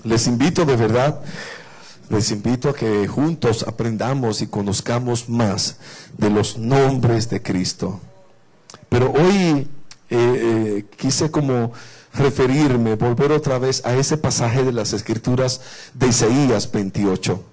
Les 0.04 0.28
invito 0.28 0.64
de 0.64 0.76
verdad, 0.76 1.20
les 2.10 2.32
invito 2.32 2.70
a 2.70 2.74
que 2.76 3.08
juntos 3.08 3.66
aprendamos 3.68 4.42
y 4.42 4.48
conozcamos 4.48 5.28
más 5.28 5.78
de 6.18 6.30
los 6.30 6.58
nombres 6.58 7.30
de 7.30 7.42
Cristo. 7.42 8.00
Pero 8.90 9.12
hoy 9.12 9.34
eh, 9.34 9.68
eh, 10.10 10.86
quise 10.96 11.32
como 11.32 11.74
referirme, 12.14 12.96
volver 12.96 13.32
otra 13.32 13.58
vez 13.58 13.86
a 13.86 13.96
ese 13.96 14.18
pasaje 14.18 14.64
de 14.64 14.72
las 14.72 14.94
Escrituras 14.94 15.62
de 15.94 16.08
Isaías 16.08 16.72
28. 16.72 17.44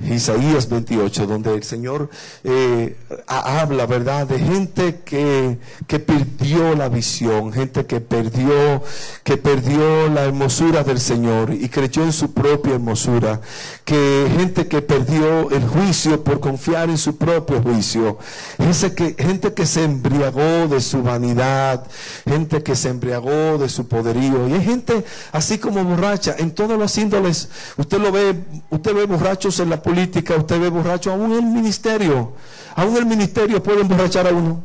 Isaías 0.00 0.70
28, 0.70 1.26
donde 1.26 1.54
el 1.54 1.62
Señor 1.64 2.08
eh, 2.44 2.96
habla, 3.26 3.84
¿verdad?, 3.84 4.26
de 4.26 4.38
gente 4.38 5.00
que, 5.04 5.58
que, 5.86 5.98
perdió 5.98 6.74
la 6.74 6.88
visión, 6.88 7.52
gente 7.52 7.84
que 7.84 8.00
perdió, 8.00 8.82
que 9.22 9.36
perdió 9.36 10.08
la 10.08 10.24
hermosura 10.24 10.82
del 10.82 10.98
Señor 10.98 11.52
y 11.52 11.68
creyó 11.68 12.04
en 12.04 12.12
su 12.12 12.32
propia 12.32 12.74
hermosura, 12.74 13.42
que 13.84 14.28
gente 14.34 14.66
que 14.66 14.80
perdió 14.80 15.50
el 15.50 15.68
juicio 15.68 16.24
por 16.24 16.40
confiar 16.40 16.88
en 16.88 16.96
su 16.96 17.18
propio 17.18 17.60
juicio, 17.62 18.18
gente 18.56 18.94
que, 18.94 19.22
gente 19.22 19.52
que 19.52 19.66
se 19.66 19.84
embriagó 19.84 20.68
de 20.68 20.80
su 20.80 21.02
vanidad, 21.02 21.86
gente 22.26 22.62
que 22.62 22.74
se 22.76 22.88
embriagó 22.88 23.58
de 23.58 23.68
su 23.68 23.86
poderío, 23.86 24.48
y 24.48 24.54
hay 24.54 24.64
gente 24.64 25.04
así 25.32 25.58
como 25.58 25.84
borracha, 25.84 26.34
en 26.38 26.50
todos 26.52 26.78
los 26.78 26.96
índoles, 26.96 27.50
usted 27.76 27.98
lo 27.98 28.10
ve, 28.10 28.34
usted 28.70 28.94
ve 28.94 29.04
borrachos 29.04 29.60
en 29.60 29.68
la 29.68 29.81
política, 29.82 30.36
usted 30.36 30.60
ve 30.60 30.68
borracho, 30.68 31.10
aún 31.10 31.32
el 31.32 31.42
ministerio, 31.42 32.32
aún 32.74 32.96
el 32.96 33.06
ministerio 33.06 33.62
puede 33.62 33.82
emborrachar 33.82 34.26
a 34.26 34.30
uno. 34.30 34.62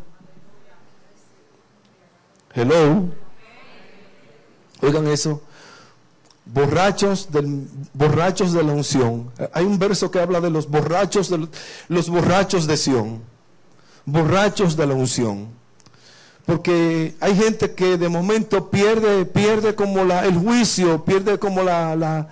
Hello. 2.54 3.10
Oigan 4.82 5.08
eso. 5.08 5.42
Borrachos, 6.46 7.32
del, 7.32 7.68
borrachos 7.94 8.54
de 8.54 8.64
la 8.64 8.72
unción. 8.72 9.32
Hay 9.54 9.66
un 9.66 9.78
verso 9.78 10.10
que 10.10 10.20
habla 10.20 10.40
de 10.40 10.50
los 10.50 10.70
borrachos 10.70 11.30
de 11.30 11.48
los 11.88 12.10
borrachos 12.10 12.66
de 12.66 12.78
Sión. 12.78 13.22
Borrachos 14.06 14.78
de 14.78 14.88
la 14.88 14.94
unción. 14.94 15.50
Porque 16.46 17.16
hay 17.20 17.36
gente 17.36 17.76
que 17.76 17.98
de 17.98 18.08
momento 18.08 18.72
pierde, 18.72 19.26
pierde 19.26 19.76
como 19.76 20.06
la, 20.06 20.26
el 20.26 20.38
juicio, 20.38 21.04
pierde 21.04 21.38
como 21.38 21.62
la, 21.62 21.96
la 21.96 22.30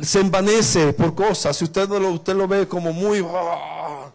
se 0.00 0.20
envanece 0.20 0.92
por 0.92 1.14
cosas. 1.14 1.56
Si 1.56 1.64
usted 1.64 1.88
lo, 1.88 2.10
usted 2.10 2.34
lo 2.34 2.46
ve 2.46 2.68
como 2.68 2.92
muy, 2.92 3.20
oh, 3.20 4.12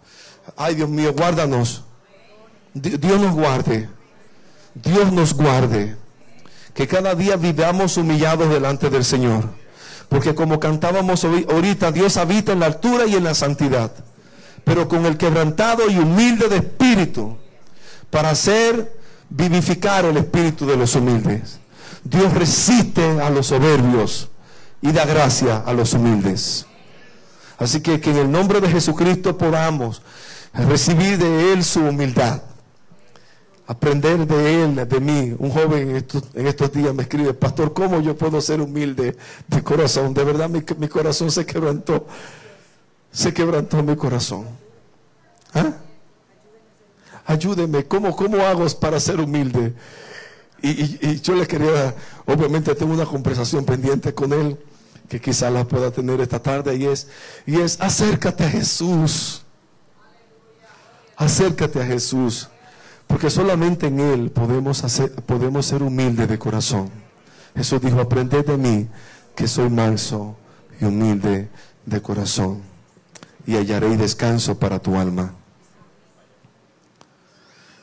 ay 0.55 0.75
Dios 0.75 0.89
mío, 0.89 1.13
guárdanos. 1.13 1.83
Dios 2.73 3.21
nos 3.21 3.33
guarde. 3.33 3.89
Dios 4.73 5.11
nos 5.11 5.33
guarde. 5.33 5.95
Que 6.73 6.87
cada 6.87 7.13
día 7.13 7.35
vivamos 7.35 7.97
humillados 7.97 8.49
delante 8.49 8.89
del 8.89 9.05
Señor. 9.05 9.43
Porque 10.09 10.33
como 10.33 10.59
cantábamos 10.59 11.23
ahorita, 11.23 11.91
Dios 11.91 12.17
habita 12.17 12.53
en 12.53 12.59
la 12.61 12.67
altura 12.67 13.05
y 13.05 13.15
en 13.15 13.23
la 13.23 13.35
santidad. 13.35 13.91
Pero 14.63 14.87
con 14.87 15.05
el 15.05 15.17
quebrantado 15.17 15.89
y 15.89 15.97
humilde 15.97 16.49
de 16.49 16.57
espíritu. 16.57 17.37
Para 18.09 18.31
hacer 18.31 18.97
vivificar 19.29 20.05
el 20.05 20.17
espíritu 20.17 20.65
de 20.65 20.77
los 20.77 20.95
humildes. 20.95 21.59
Dios 22.03 22.33
resiste 22.33 23.21
a 23.21 23.29
los 23.29 23.47
soberbios 23.47 24.29
y 24.83 24.91
da 24.91 25.05
gracia 25.05 25.63
a 25.65 25.73
los 25.73 25.93
humildes. 25.93 26.65
Así 27.57 27.79
que 27.79 28.01
que 28.01 28.11
en 28.11 28.17
el 28.17 28.31
nombre 28.31 28.59
de 28.59 28.67
Jesucristo 28.67 29.37
podamos 29.37 30.01
recibir 30.53 31.17
de 31.17 31.53
Él 31.53 31.63
su 31.63 31.79
humildad, 31.79 32.41
aprender 33.65 34.27
de 34.27 34.63
Él, 34.63 34.75
de 34.75 34.99
mí. 34.99 35.33
Un 35.39 35.51
joven 35.51 35.89
en 36.33 36.47
estos, 36.47 36.71
días 36.73 36.93
me 36.93 37.03
escribe, 37.03 37.33
pastor, 37.33 37.73
¿cómo 37.73 38.01
yo 38.01 38.17
puedo 38.17 38.41
ser 38.41 38.59
humilde 38.59 39.15
de 39.47 39.63
corazón? 39.63 40.13
De 40.13 40.25
verdad 40.25 40.49
mi, 40.49 40.61
mi 40.77 40.89
corazón 40.89 41.31
se 41.31 41.45
quebrantó, 41.45 42.05
se 43.09 43.33
quebrantó 43.33 43.81
mi 43.83 43.95
corazón. 43.95 44.47
¿Ah? 45.53 45.71
Ayúdeme, 47.25 47.85
¿cómo, 47.85 48.13
cómo 48.17 48.41
hago 48.41 48.67
para 48.81 48.99
ser 48.99 49.21
humilde? 49.21 49.73
Y, 50.61 50.69
y, 50.71 50.99
y 51.01 51.21
yo 51.21 51.35
le 51.35 51.47
quería, 51.47 51.95
obviamente 52.25 52.75
tengo 52.75 52.93
una 52.93 53.05
conversación 53.05 53.63
pendiente 53.63 54.13
con 54.13 54.33
él 54.33 54.57
que 55.09 55.19
quizás 55.19 55.51
la 55.51 55.65
pueda 55.65 55.91
tener 55.91 56.21
esta 56.21 56.41
tarde 56.41 56.75
y 56.75 56.85
es, 56.85 57.07
y 57.45 57.59
es 57.59 57.79
acércate 57.79 58.45
a 58.45 58.49
Jesús. 58.49 59.43
Acércate 61.15 61.81
a 61.81 61.85
Jesús. 61.85 62.49
Porque 63.07 63.29
solamente 63.29 63.87
en 63.87 63.99
Él 63.99 64.31
podemos, 64.31 64.83
hacer, 64.83 65.11
podemos 65.11 65.65
ser 65.65 65.83
humildes 65.83 66.27
de 66.27 66.39
corazón. 66.39 66.89
Jesús 67.55 67.81
dijo, 67.81 67.99
aprended 67.99 68.45
de 68.45 68.57
mí 68.57 68.89
que 69.35 69.47
soy 69.47 69.69
manso 69.69 70.35
y 70.79 70.85
humilde 70.85 71.49
de 71.85 72.01
corazón. 72.01 72.61
Y 73.45 73.55
hallaré 73.55 73.95
descanso 73.97 74.57
para 74.57 74.79
tu 74.79 74.95
alma. 74.95 75.33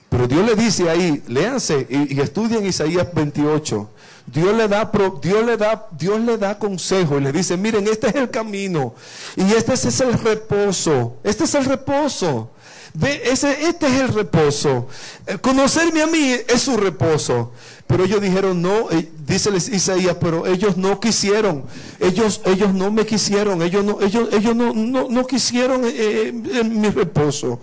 Pero 0.09 0.27
Dios 0.27 0.45
le 0.45 0.57
dice 0.57 0.91
ahí, 0.91 1.23
léanse 1.29 1.87
y, 1.89 2.17
y 2.17 2.21
estudien 2.21 2.67
Isaías 2.67 3.07
28. 3.15 3.91
Dios 4.33 4.57
le 4.57 4.69
da, 4.69 4.91
Dios 5.21 5.45
le 5.45 5.57
da, 5.57 5.89
Dios 5.91 6.21
le 6.21 6.39
da 6.39 6.59
consejo 6.59 7.19
y 7.19 7.23
le 7.23 7.33
dice, 7.33 7.57
miren, 7.57 7.89
este 7.89 8.09
es 8.09 8.15
el 8.15 8.31
camino 8.31 8.95
y 9.37 9.53
este 9.53 9.75
es 9.75 10.01
el 10.01 10.13
reposo. 10.19 11.17
Este 11.25 11.45
es 11.45 11.55
el 11.55 11.65
reposo. 11.65 12.51
Ve, 12.95 13.23
ese, 13.25 13.69
este 13.69 13.87
es 13.87 14.01
el 14.01 14.09
reposo. 14.09 14.89
Eh, 15.27 15.39
conocerme 15.39 16.03
a 16.03 16.07
mí 16.07 16.35
es 16.49 16.63
su 16.63 16.77
reposo. 16.77 17.53
Pero 17.87 18.05
ellos 18.05 18.21
dijeron 18.21 18.63
no, 18.63 18.89
eh, 18.91 19.11
dice 19.27 19.51
Isaías, 19.51 20.17
pero 20.21 20.47
ellos 20.47 20.77
no 20.77 21.01
quisieron. 21.01 21.65
Ellos, 21.99 22.41
ellos 22.45 22.73
no 22.73 22.93
me 22.93 23.05
quisieron. 23.05 23.63
Ellos 23.63 23.85
no, 23.85 24.01
ellos, 24.01 24.29
ellos 24.33 24.55
no, 24.55 24.73
no, 24.73 25.09
no 25.09 25.27
quisieron 25.27 25.83
eh, 25.85 26.33
mi 26.33 26.89
reposo. 26.91 27.61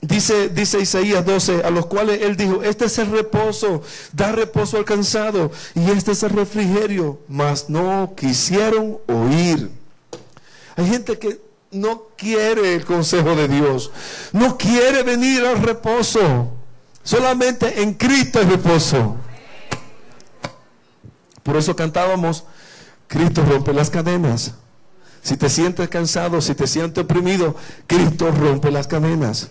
Dice, 0.00 0.48
dice 0.48 0.78
Isaías 0.78 1.24
12, 1.24 1.64
a 1.64 1.70
los 1.70 1.86
cuales 1.86 2.22
él 2.22 2.36
dijo, 2.36 2.62
este 2.62 2.84
es 2.84 2.98
el 2.98 3.10
reposo, 3.10 3.82
da 4.12 4.30
reposo 4.30 4.76
al 4.76 4.84
cansado, 4.84 5.50
y 5.74 5.90
este 5.90 6.12
es 6.12 6.22
el 6.22 6.30
refrigerio, 6.30 7.18
mas 7.26 7.68
no 7.68 8.14
quisieron 8.16 8.98
oír. 9.08 9.70
Hay 10.76 10.86
gente 10.86 11.18
que 11.18 11.40
no 11.72 12.04
quiere 12.16 12.76
el 12.76 12.84
consejo 12.84 13.34
de 13.34 13.48
Dios, 13.48 13.90
no 14.32 14.56
quiere 14.56 15.02
venir 15.02 15.44
al 15.44 15.60
reposo, 15.60 16.52
solamente 17.02 17.82
en 17.82 17.94
Cristo 17.94 18.38
hay 18.38 18.46
reposo. 18.46 19.16
Por 21.42 21.56
eso 21.56 21.74
cantábamos, 21.74 22.44
Cristo 23.08 23.44
rompe 23.44 23.72
las 23.72 23.90
cadenas. 23.90 24.54
Si 25.22 25.36
te 25.36 25.48
sientes 25.48 25.88
cansado, 25.88 26.40
si 26.40 26.54
te 26.54 26.68
sientes 26.68 27.02
oprimido, 27.02 27.56
Cristo 27.88 28.30
rompe 28.30 28.70
las 28.70 28.86
cadenas. 28.86 29.50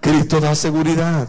Cristo 0.00 0.40
da 0.40 0.54
seguridad. 0.54 1.28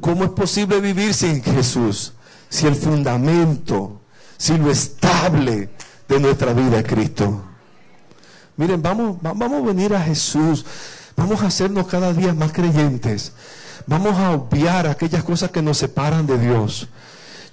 ¿Cómo 0.00 0.24
es 0.24 0.30
posible 0.30 0.80
vivir 0.80 1.14
sin 1.14 1.42
Jesús? 1.42 2.12
Si 2.48 2.66
el 2.66 2.74
fundamento, 2.74 4.00
si 4.36 4.56
lo 4.56 4.70
estable 4.70 5.70
de 6.08 6.20
nuestra 6.20 6.52
vida 6.52 6.78
es 6.80 6.86
Cristo. 6.86 7.42
Miren, 8.56 8.82
vamos, 8.82 9.18
vamos 9.20 9.62
a 9.62 9.66
venir 9.66 9.94
a 9.94 10.00
Jesús. 10.00 10.64
Vamos 11.16 11.42
a 11.42 11.46
hacernos 11.46 11.86
cada 11.86 12.12
día 12.12 12.34
más 12.34 12.52
creyentes. 12.52 13.32
Vamos 13.86 14.16
a 14.18 14.32
obviar 14.32 14.86
aquellas 14.86 15.24
cosas 15.24 15.50
que 15.50 15.62
nos 15.62 15.78
separan 15.78 16.26
de 16.26 16.38
Dios. 16.38 16.88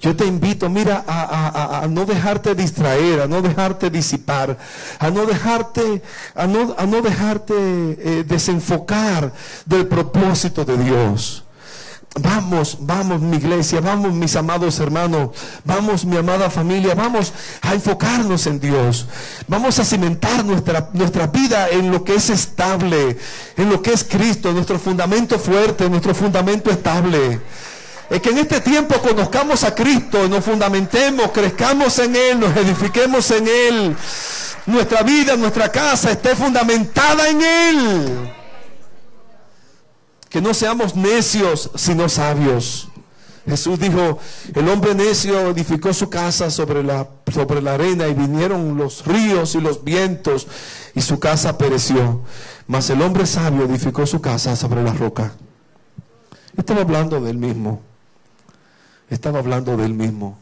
Yo 0.01 0.15
te 0.15 0.25
invito, 0.25 0.67
mira, 0.67 1.03
a, 1.07 1.85
no 1.87 2.07
dejarte 2.07 2.55
distraer, 2.55 3.21
a 3.21 3.27
no 3.27 3.43
dejarte 3.43 3.91
disipar, 3.91 4.57
a 4.97 5.09
no 5.11 5.27
dejarte, 5.27 6.01
a 6.33 6.47
no, 6.47 6.75
a 6.75 6.87
no 6.87 7.03
dejarte 7.03 7.53
eh, 7.53 8.23
desenfocar 8.27 9.31
del 9.67 9.85
propósito 9.85 10.65
de 10.65 10.77
Dios. 10.79 11.43
Vamos, 12.19 12.79
vamos 12.81 13.21
mi 13.21 13.37
iglesia, 13.37 13.79
vamos 13.79 14.11
mis 14.11 14.35
amados 14.35 14.79
hermanos, 14.79 15.29
vamos 15.63 16.03
mi 16.03 16.17
amada 16.17 16.49
familia, 16.49 16.95
vamos 16.95 17.31
a 17.61 17.73
enfocarnos 17.75 18.47
en 18.47 18.59
Dios. 18.59 19.07
Vamos 19.47 19.77
a 19.77 19.85
cimentar 19.85 20.43
nuestra, 20.43 20.89
nuestra 20.93 21.27
vida 21.27 21.69
en 21.69 21.91
lo 21.91 22.03
que 22.03 22.15
es 22.15 22.31
estable, 22.31 23.17
en 23.55 23.69
lo 23.69 23.83
que 23.83 23.93
es 23.93 24.03
Cristo, 24.03 24.51
nuestro 24.51 24.79
fundamento 24.79 25.37
fuerte, 25.37 25.87
nuestro 25.89 26.15
fundamento 26.15 26.71
estable. 26.71 27.39
Es 28.11 28.21
que 28.21 28.31
en 28.31 28.39
este 28.39 28.59
tiempo 28.59 28.95
conozcamos 28.99 29.63
a 29.63 29.73
Cristo, 29.73 30.27
nos 30.27 30.43
fundamentemos, 30.43 31.31
crezcamos 31.31 31.97
en 31.97 32.13
Él, 32.13 32.41
nos 32.41 32.53
edifiquemos 32.57 33.31
en 33.31 33.47
Él. 33.47 33.95
Nuestra 34.65 35.01
vida, 35.01 35.37
nuestra 35.37 35.71
casa 35.71 36.11
esté 36.11 36.35
fundamentada 36.35 37.29
en 37.29 37.41
Él. 37.41 38.33
Que 40.27 40.41
no 40.41 40.53
seamos 40.53 40.93
necios, 40.93 41.71
sino 41.75 42.09
sabios. 42.09 42.89
Jesús 43.47 43.79
dijo, 43.79 44.19
el 44.55 44.67
hombre 44.67 44.93
necio 44.93 45.47
edificó 45.47 45.93
su 45.93 46.09
casa 46.09 46.51
sobre 46.51 46.83
la, 46.83 47.07
sobre 47.33 47.61
la 47.61 47.75
arena 47.75 48.09
y 48.09 48.13
vinieron 48.13 48.75
los 48.75 49.05
ríos 49.05 49.55
y 49.55 49.61
los 49.61 49.85
vientos 49.85 50.47
y 50.93 51.01
su 51.01 51.17
casa 51.17 51.57
pereció. 51.57 52.23
Mas 52.67 52.89
el 52.89 53.01
hombre 53.03 53.25
sabio 53.25 53.63
edificó 53.63 54.05
su 54.05 54.19
casa 54.19 54.57
sobre 54.57 54.83
la 54.83 54.91
roca. 54.91 55.31
Estaba 56.57 56.81
hablando 56.81 57.21
del 57.21 57.37
mismo. 57.37 57.90
Estaba 59.11 59.39
hablando 59.39 59.75
del 59.75 59.93
mismo. 59.93 60.39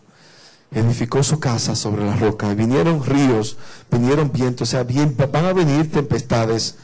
Edificó 0.71 1.23
su 1.23 1.39
casa 1.39 1.75
sobre 1.75 2.05
la 2.05 2.15
roca. 2.15 2.53
Vinieron 2.53 3.03
ríos, 3.03 3.57
vinieron 3.91 4.31
vientos. 4.31 4.69
O 4.69 4.71
sea, 4.71 4.85
van 4.85 5.45
a 5.45 5.53
venir 5.53 5.91
tempestades, 5.91 6.75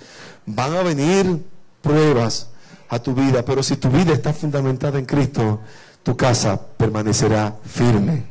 van 0.48 0.76
a 0.76 0.82
venir 0.82 1.46
pruebas 1.84 2.50
a 2.90 2.98
tu 2.98 3.14
vida, 3.14 3.46
pero 3.46 3.62
si 3.62 3.78
tu 3.78 3.90
vida 3.90 4.14
está 4.14 4.34
fundamentada 4.34 4.98
en 4.98 5.06
Cristo, 5.06 5.60
tu 6.02 6.18
casa 6.18 6.60
permanecerá 6.60 7.56
firme. 7.64 8.24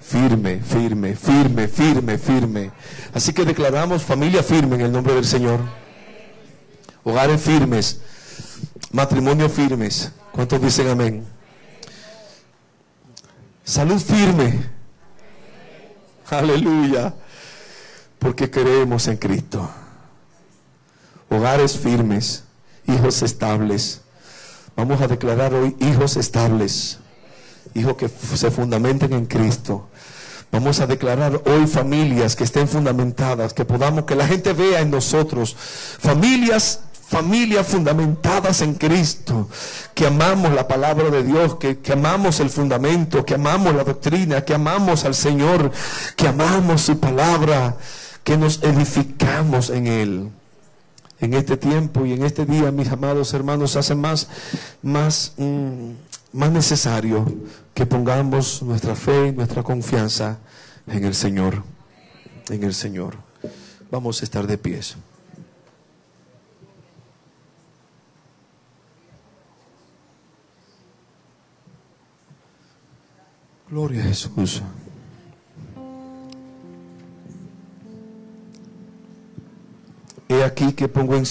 Firme, 0.00 0.58
firme, 0.60 1.14
firme, 1.14 1.68
firme, 1.68 2.18
firme. 2.18 2.70
Así 3.14 3.32
que 3.32 3.44
declaramos 3.44 4.02
familia 4.02 4.42
firme 4.42 4.74
en 4.74 4.80
el 4.80 4.92
nombre 4.92 5.14
del 5.14 5.24
Señor. 5.24 5.60
Hogares 7.04 7.40
firmes, 7.40 8.00
matrimonios 8.90 9.52
firmes. 9.52 10.10
¿Cuántos 10.32 10.60
dicen 10.60 10.88
amén? 10.88 11.39
Salud 13.70 14.00
firme. 14.00 14.64
Aleluya. 16.28 17.14
Porque 18.18 18.50
creemos 18.50 19.06
en 19.06 19.16
Cristo. 19.16 19.70
Hogares 21.28 21.78
firmes 21.78 22.42
hijos 22.88 23.22
estables. 23.22 24.00
Vamos 24.74 25.00
a 25.00 25.06
declarar 25.06 25.54
hoy 25.54 25.76
hijos 25.78 26.16
estables, 26.16 26.98
hijos 27.74 27.94
que 27.94 28.08
se 28.08 28.50
fundamenten 28.50 29.12
en 29.12 29.26
Cristo. 29.26 29.88
Vamos 30.50 30.80
a 30.80 30.88
declarar 30.88 31.40
hoy 31.46 31.68
familias 31.68 32.34
que 32.34 32.42
estén 32.42 32.66
fundamentadas, 32.66 33.54
que 33.54 33.64
podamos, 33.64 34.04
que 34.04 34.16
la 34.16 34.26
gente 34.26 34.52
vea 34.52 34.80
en 34.80 34.90
nosotros 34.90 35.54
familias, 35.54 36.80
familias 37.10 37.66
fundamentadas 37.66 38.62
en 38.62 38.74
Cristo, 38.74 39.48
que 39.94 40.06
amamos 40.06 40.54
la 40.54 40.68
palabra 40.68 41.10
de 41.10 41.24
Dios, 41.24 41.56
que, 41.56 41.80
que 41.80 41.94
amamos 41.94 42.38
el 42.38 42.50
fundamento, 42.50 43.26
que 43.26 43.34
amamos 43.34 43.74
la 43.74 43.82
doctrina, 43.82 44.44
que 44.44 44.54
amamos 44.54 45.04
al 45.04 45.16
Señor, 45.16 45.72
que 46.14 46.28
amamos 46.28 46.82
su 46.82 47.00
palabra, 47.00 47.76
que 48.22 48.36
nos 48.36 48.62
edificamos 48.62 49.70
en 49.70 49.88
Él 49.88 50.30
en 51.20 51.34
este 51.34 51.56
tiempo 51.56 52.06
y 52.06 52.12
en 52.12 52.24
este 52.24 52.46
día, 52.46 52.70
mis 52.70 52.88
amados 52.88 53.34
hermanos, 53.34 53.74
hace 53.74 53.96
más, 53.96 54.28
más, 54.80 55.34
mm, 55.36 55.90
más 56.32 56.50
necesario 56.52 57.26
que 57.74 57.86
pongamos 57.86 58.62
nuestra 58.62 58.94
fe 58.94 59.26
y 59.26 59.32
nuestra 59.32 59.64
confianza 59.64 60.38
en 60.86 61.04
el 61.04 61.16
Señor, 61.16 61.64
en 62.48 62.62
el 62.62 62.72
Señor. 62.72 63.16
Vamos 63.90 64.20
a 64.20 64.24
estar 64.24 64.46
de 64.46 64.56
pies. 64.56 64.96
Gloria 73.70 74.00
a 74.00 74.04
Jesús. 74.06 74.62
He 80.28 80.42
aquí 80.42 80.72
que 80.72 80.88
pongo 80.88 81.14
en 81.14 81.24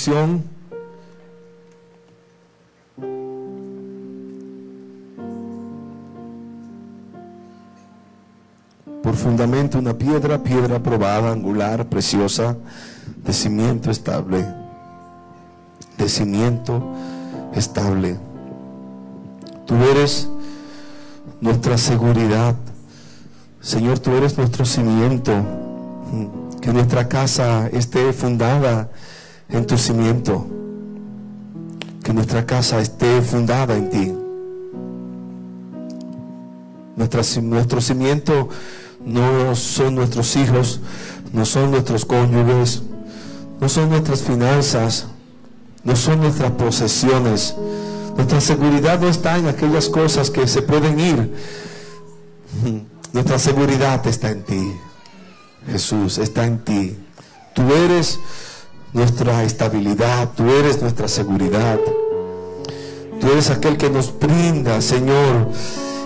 por 9.04 9.16
fundamento 9.16 9.78
una 9.78 9.94
piedra, 9.94 10.42
piedra 10.42 10.82
probada, 10.82 11.34
angular, 11.34 11.90
preciosa, 11.90 12.56
de 13.18 13.34
cimiento 13.34 13.92
estable, 13.92 14.46
de 15.98 16.08
cimiento 16.08 16.82
estable. 17.54 18.18
Tú 19.66 19.76
eres 19.92 20.30
nuestra 21.42 21.78
seguridad. 21.78 22.56
Señor, 23.62 24.00
tú 24.00 24.12
eres 24.12 24.38
nuestro 24.38 24.66
cimiento 24.66 25.34
que 26.62 26.74
nuestra 26.74 27.08
casa 27.08 27.68
esté 27.68 28.12
fundada 28.14 28.90
en 29.50 29.66
tu 29.66 29.78
cimiento, 29.78 30.46
que 32.04 32.14
nuestra 32.14 32.46
casa 32.46 32.80
esté 32.80 33.22
fundada 33.22 33.76
en 33.76 33.90
ti. 33.90 34.14
nuestro 37.42 37.82
cimiento 37.82 38.50
no 39.06 39.56
son 39.56 39.96
nuestros 39.96 40.36
hijos, 40.36 40.82
no 41.32 41.46
son 41.46 41.72
nuestros 41.72 42.06
cónyuges, 42.06 42.84
no 43.60 43.70
son 43.70 43.90
nuestras 43.90 44.22
finanzas, 44.22 45.08
no 45.84 45.96
son 45.96 46.20
nuestras 46.20 46.52
posesiones. 46.52 47.56
Nuestra 48.16 48.42
seguridad 48.42 49.00
no 49.00 49.08
está 49.08 49.38
en 49.38 49.48
aquellas 49.48 49.90
cosas 49.90 50.30
que 50.30 50.48
se 50.48 50.62
pueden 50.62 51.00
ir. 51.00 51.34
Nuestra 53.14 53.40
seguridad 53.40 54.06
está 54.08 54.30
en 54.32 54.44
ti. 54.44 54.74
Jesús, 55.68 56.18
está 56.18 56.46
en 56.46 56.60
ti. 56.60 56.98
Tú 57.54 57.64
eres 57.74 58.20
nuestra 58.94 59.44
estabilidad, 59.44 60.30
tú 60.36 60.50
eres 60.50 60.82
nuestra 60.82 61.08
seguridad. 61.08 61.80
Tú 63.20 63.28
eres 63.28 63.50
aquel 63.50 63.78
que 63.78 63.90
nos 63.90 64.18
brinda, 64.18 64.82
Señor, 64.82 65.50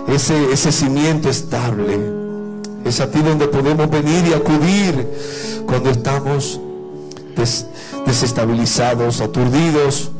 ese, 0.07 0.51
ese 0.51 0.71
cimiento 0.71 1.29
estable. 1.29 1.99
Es 2.85 2.99
a 2.99 3.09
ti 3.09 3.19
donde 3.21 3.47
podemos 3.47 3.89
venir 3.89 4.25
y 4.27 4.33
acudir 4.33 5.07
cuando 5.65 5.89
estamos 5.89 6.59
desestabilizados, 8.05 9.21
aturdidos. 9.21 10.11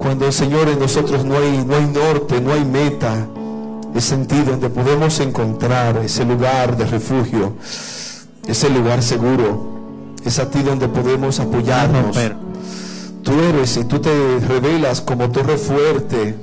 Cuando, 0.00 0.32
Señor, 0.32 0.68
en 0.68 0.80
nosotros 0.80 1.24
no 1.24 1.36
hay, 1.36 1.64
no 1.64 1.76
hay 1.76 1.86
norte, 1.86 2.40
no 2.40 2.52
hay 2.52 2.64
meta. 2.64 3.28
Es 3.94 4.10
en 4.10 4.26
ti 4.26 4.42
donde 4.42 4.68
podemos 4.68 5.20
encontrar 5.20 5.98
ese 5.98 6.24
lugar 6.24 6.76
de 6.76 6.86
refugio 6.86 7.54
es 8.50 8.64
el 8.64 8.74
lugar 8.74 9.02
seguro. 9.02 10.14
Es 10.24 10.38
a 10.38 10.50
ti 10.50 10.62
donde 10.62 10.88
podemos 10.88 11.38
apoyarnos. 11.40 12.16
Tú 13.22 13.32
eres 13.40 13.76
y 13.76 13.84
tú 13.84 14.00
te 14.00 14.10
revelas 14.40 15.00
como 15.00 15.30
torre 15.30 15.56
fuerte, 15.56 16.34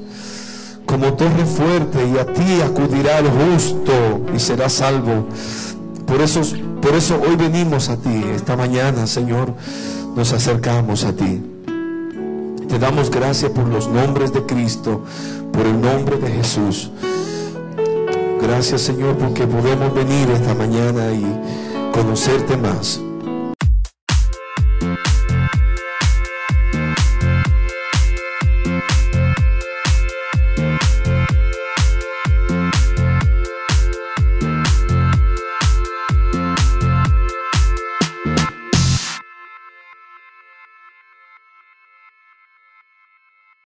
como 0.86 1.13
torre 1.13 1.46
fuerte 1.46 2.00
y 2.08 2.17
a 2.17 2.26
ti 2.26 2.62
acudirá 2.62 3.20
el 3.20 3.28
justo 3.28 3.91
y 4.34 4.39
será 4.39 4.70
salvo. 4.70 5.28
Por 6.06 6.22
eso, 6.22 6.41
por 6.82 6.96
eso 6.96 7.20
hoy 7.28 7.36
venimos 7.36 7.89
a 7.89 7.98
ti, 7.98 8.24
esta 8.34 8.56
mañana, 8.56 9.06
Señor, 9.06 9.54
nos 10.15 10.32
acercamos 10.32 11.04
a 11.04 11.13
ti. 11.13 11.57
Te 12.68 12.80
damos 12.80 13.10
gracias 13.10 13.52
por 13.52 13.68
los 13.68 13.88
nombres 13.88 14.34
de 14.34 14.46
Cristo, 14.46 15.02
por 15.52 15.66
el 15.66 15.80
nombre 15.80 16.18
de 16.18 16.30
Jesús. 16.30 16.92
Gracias, 18.42 18.82
Señor, 18.82 19.16
porque 19.18 19.48
podemos 19.48 19.94
venir 19.94 20.30
esta 20.32 20.54
mañana 20.54 21.12
y 21.12 21.26
conocerte 21.94 22.58
más. 22.58 23.02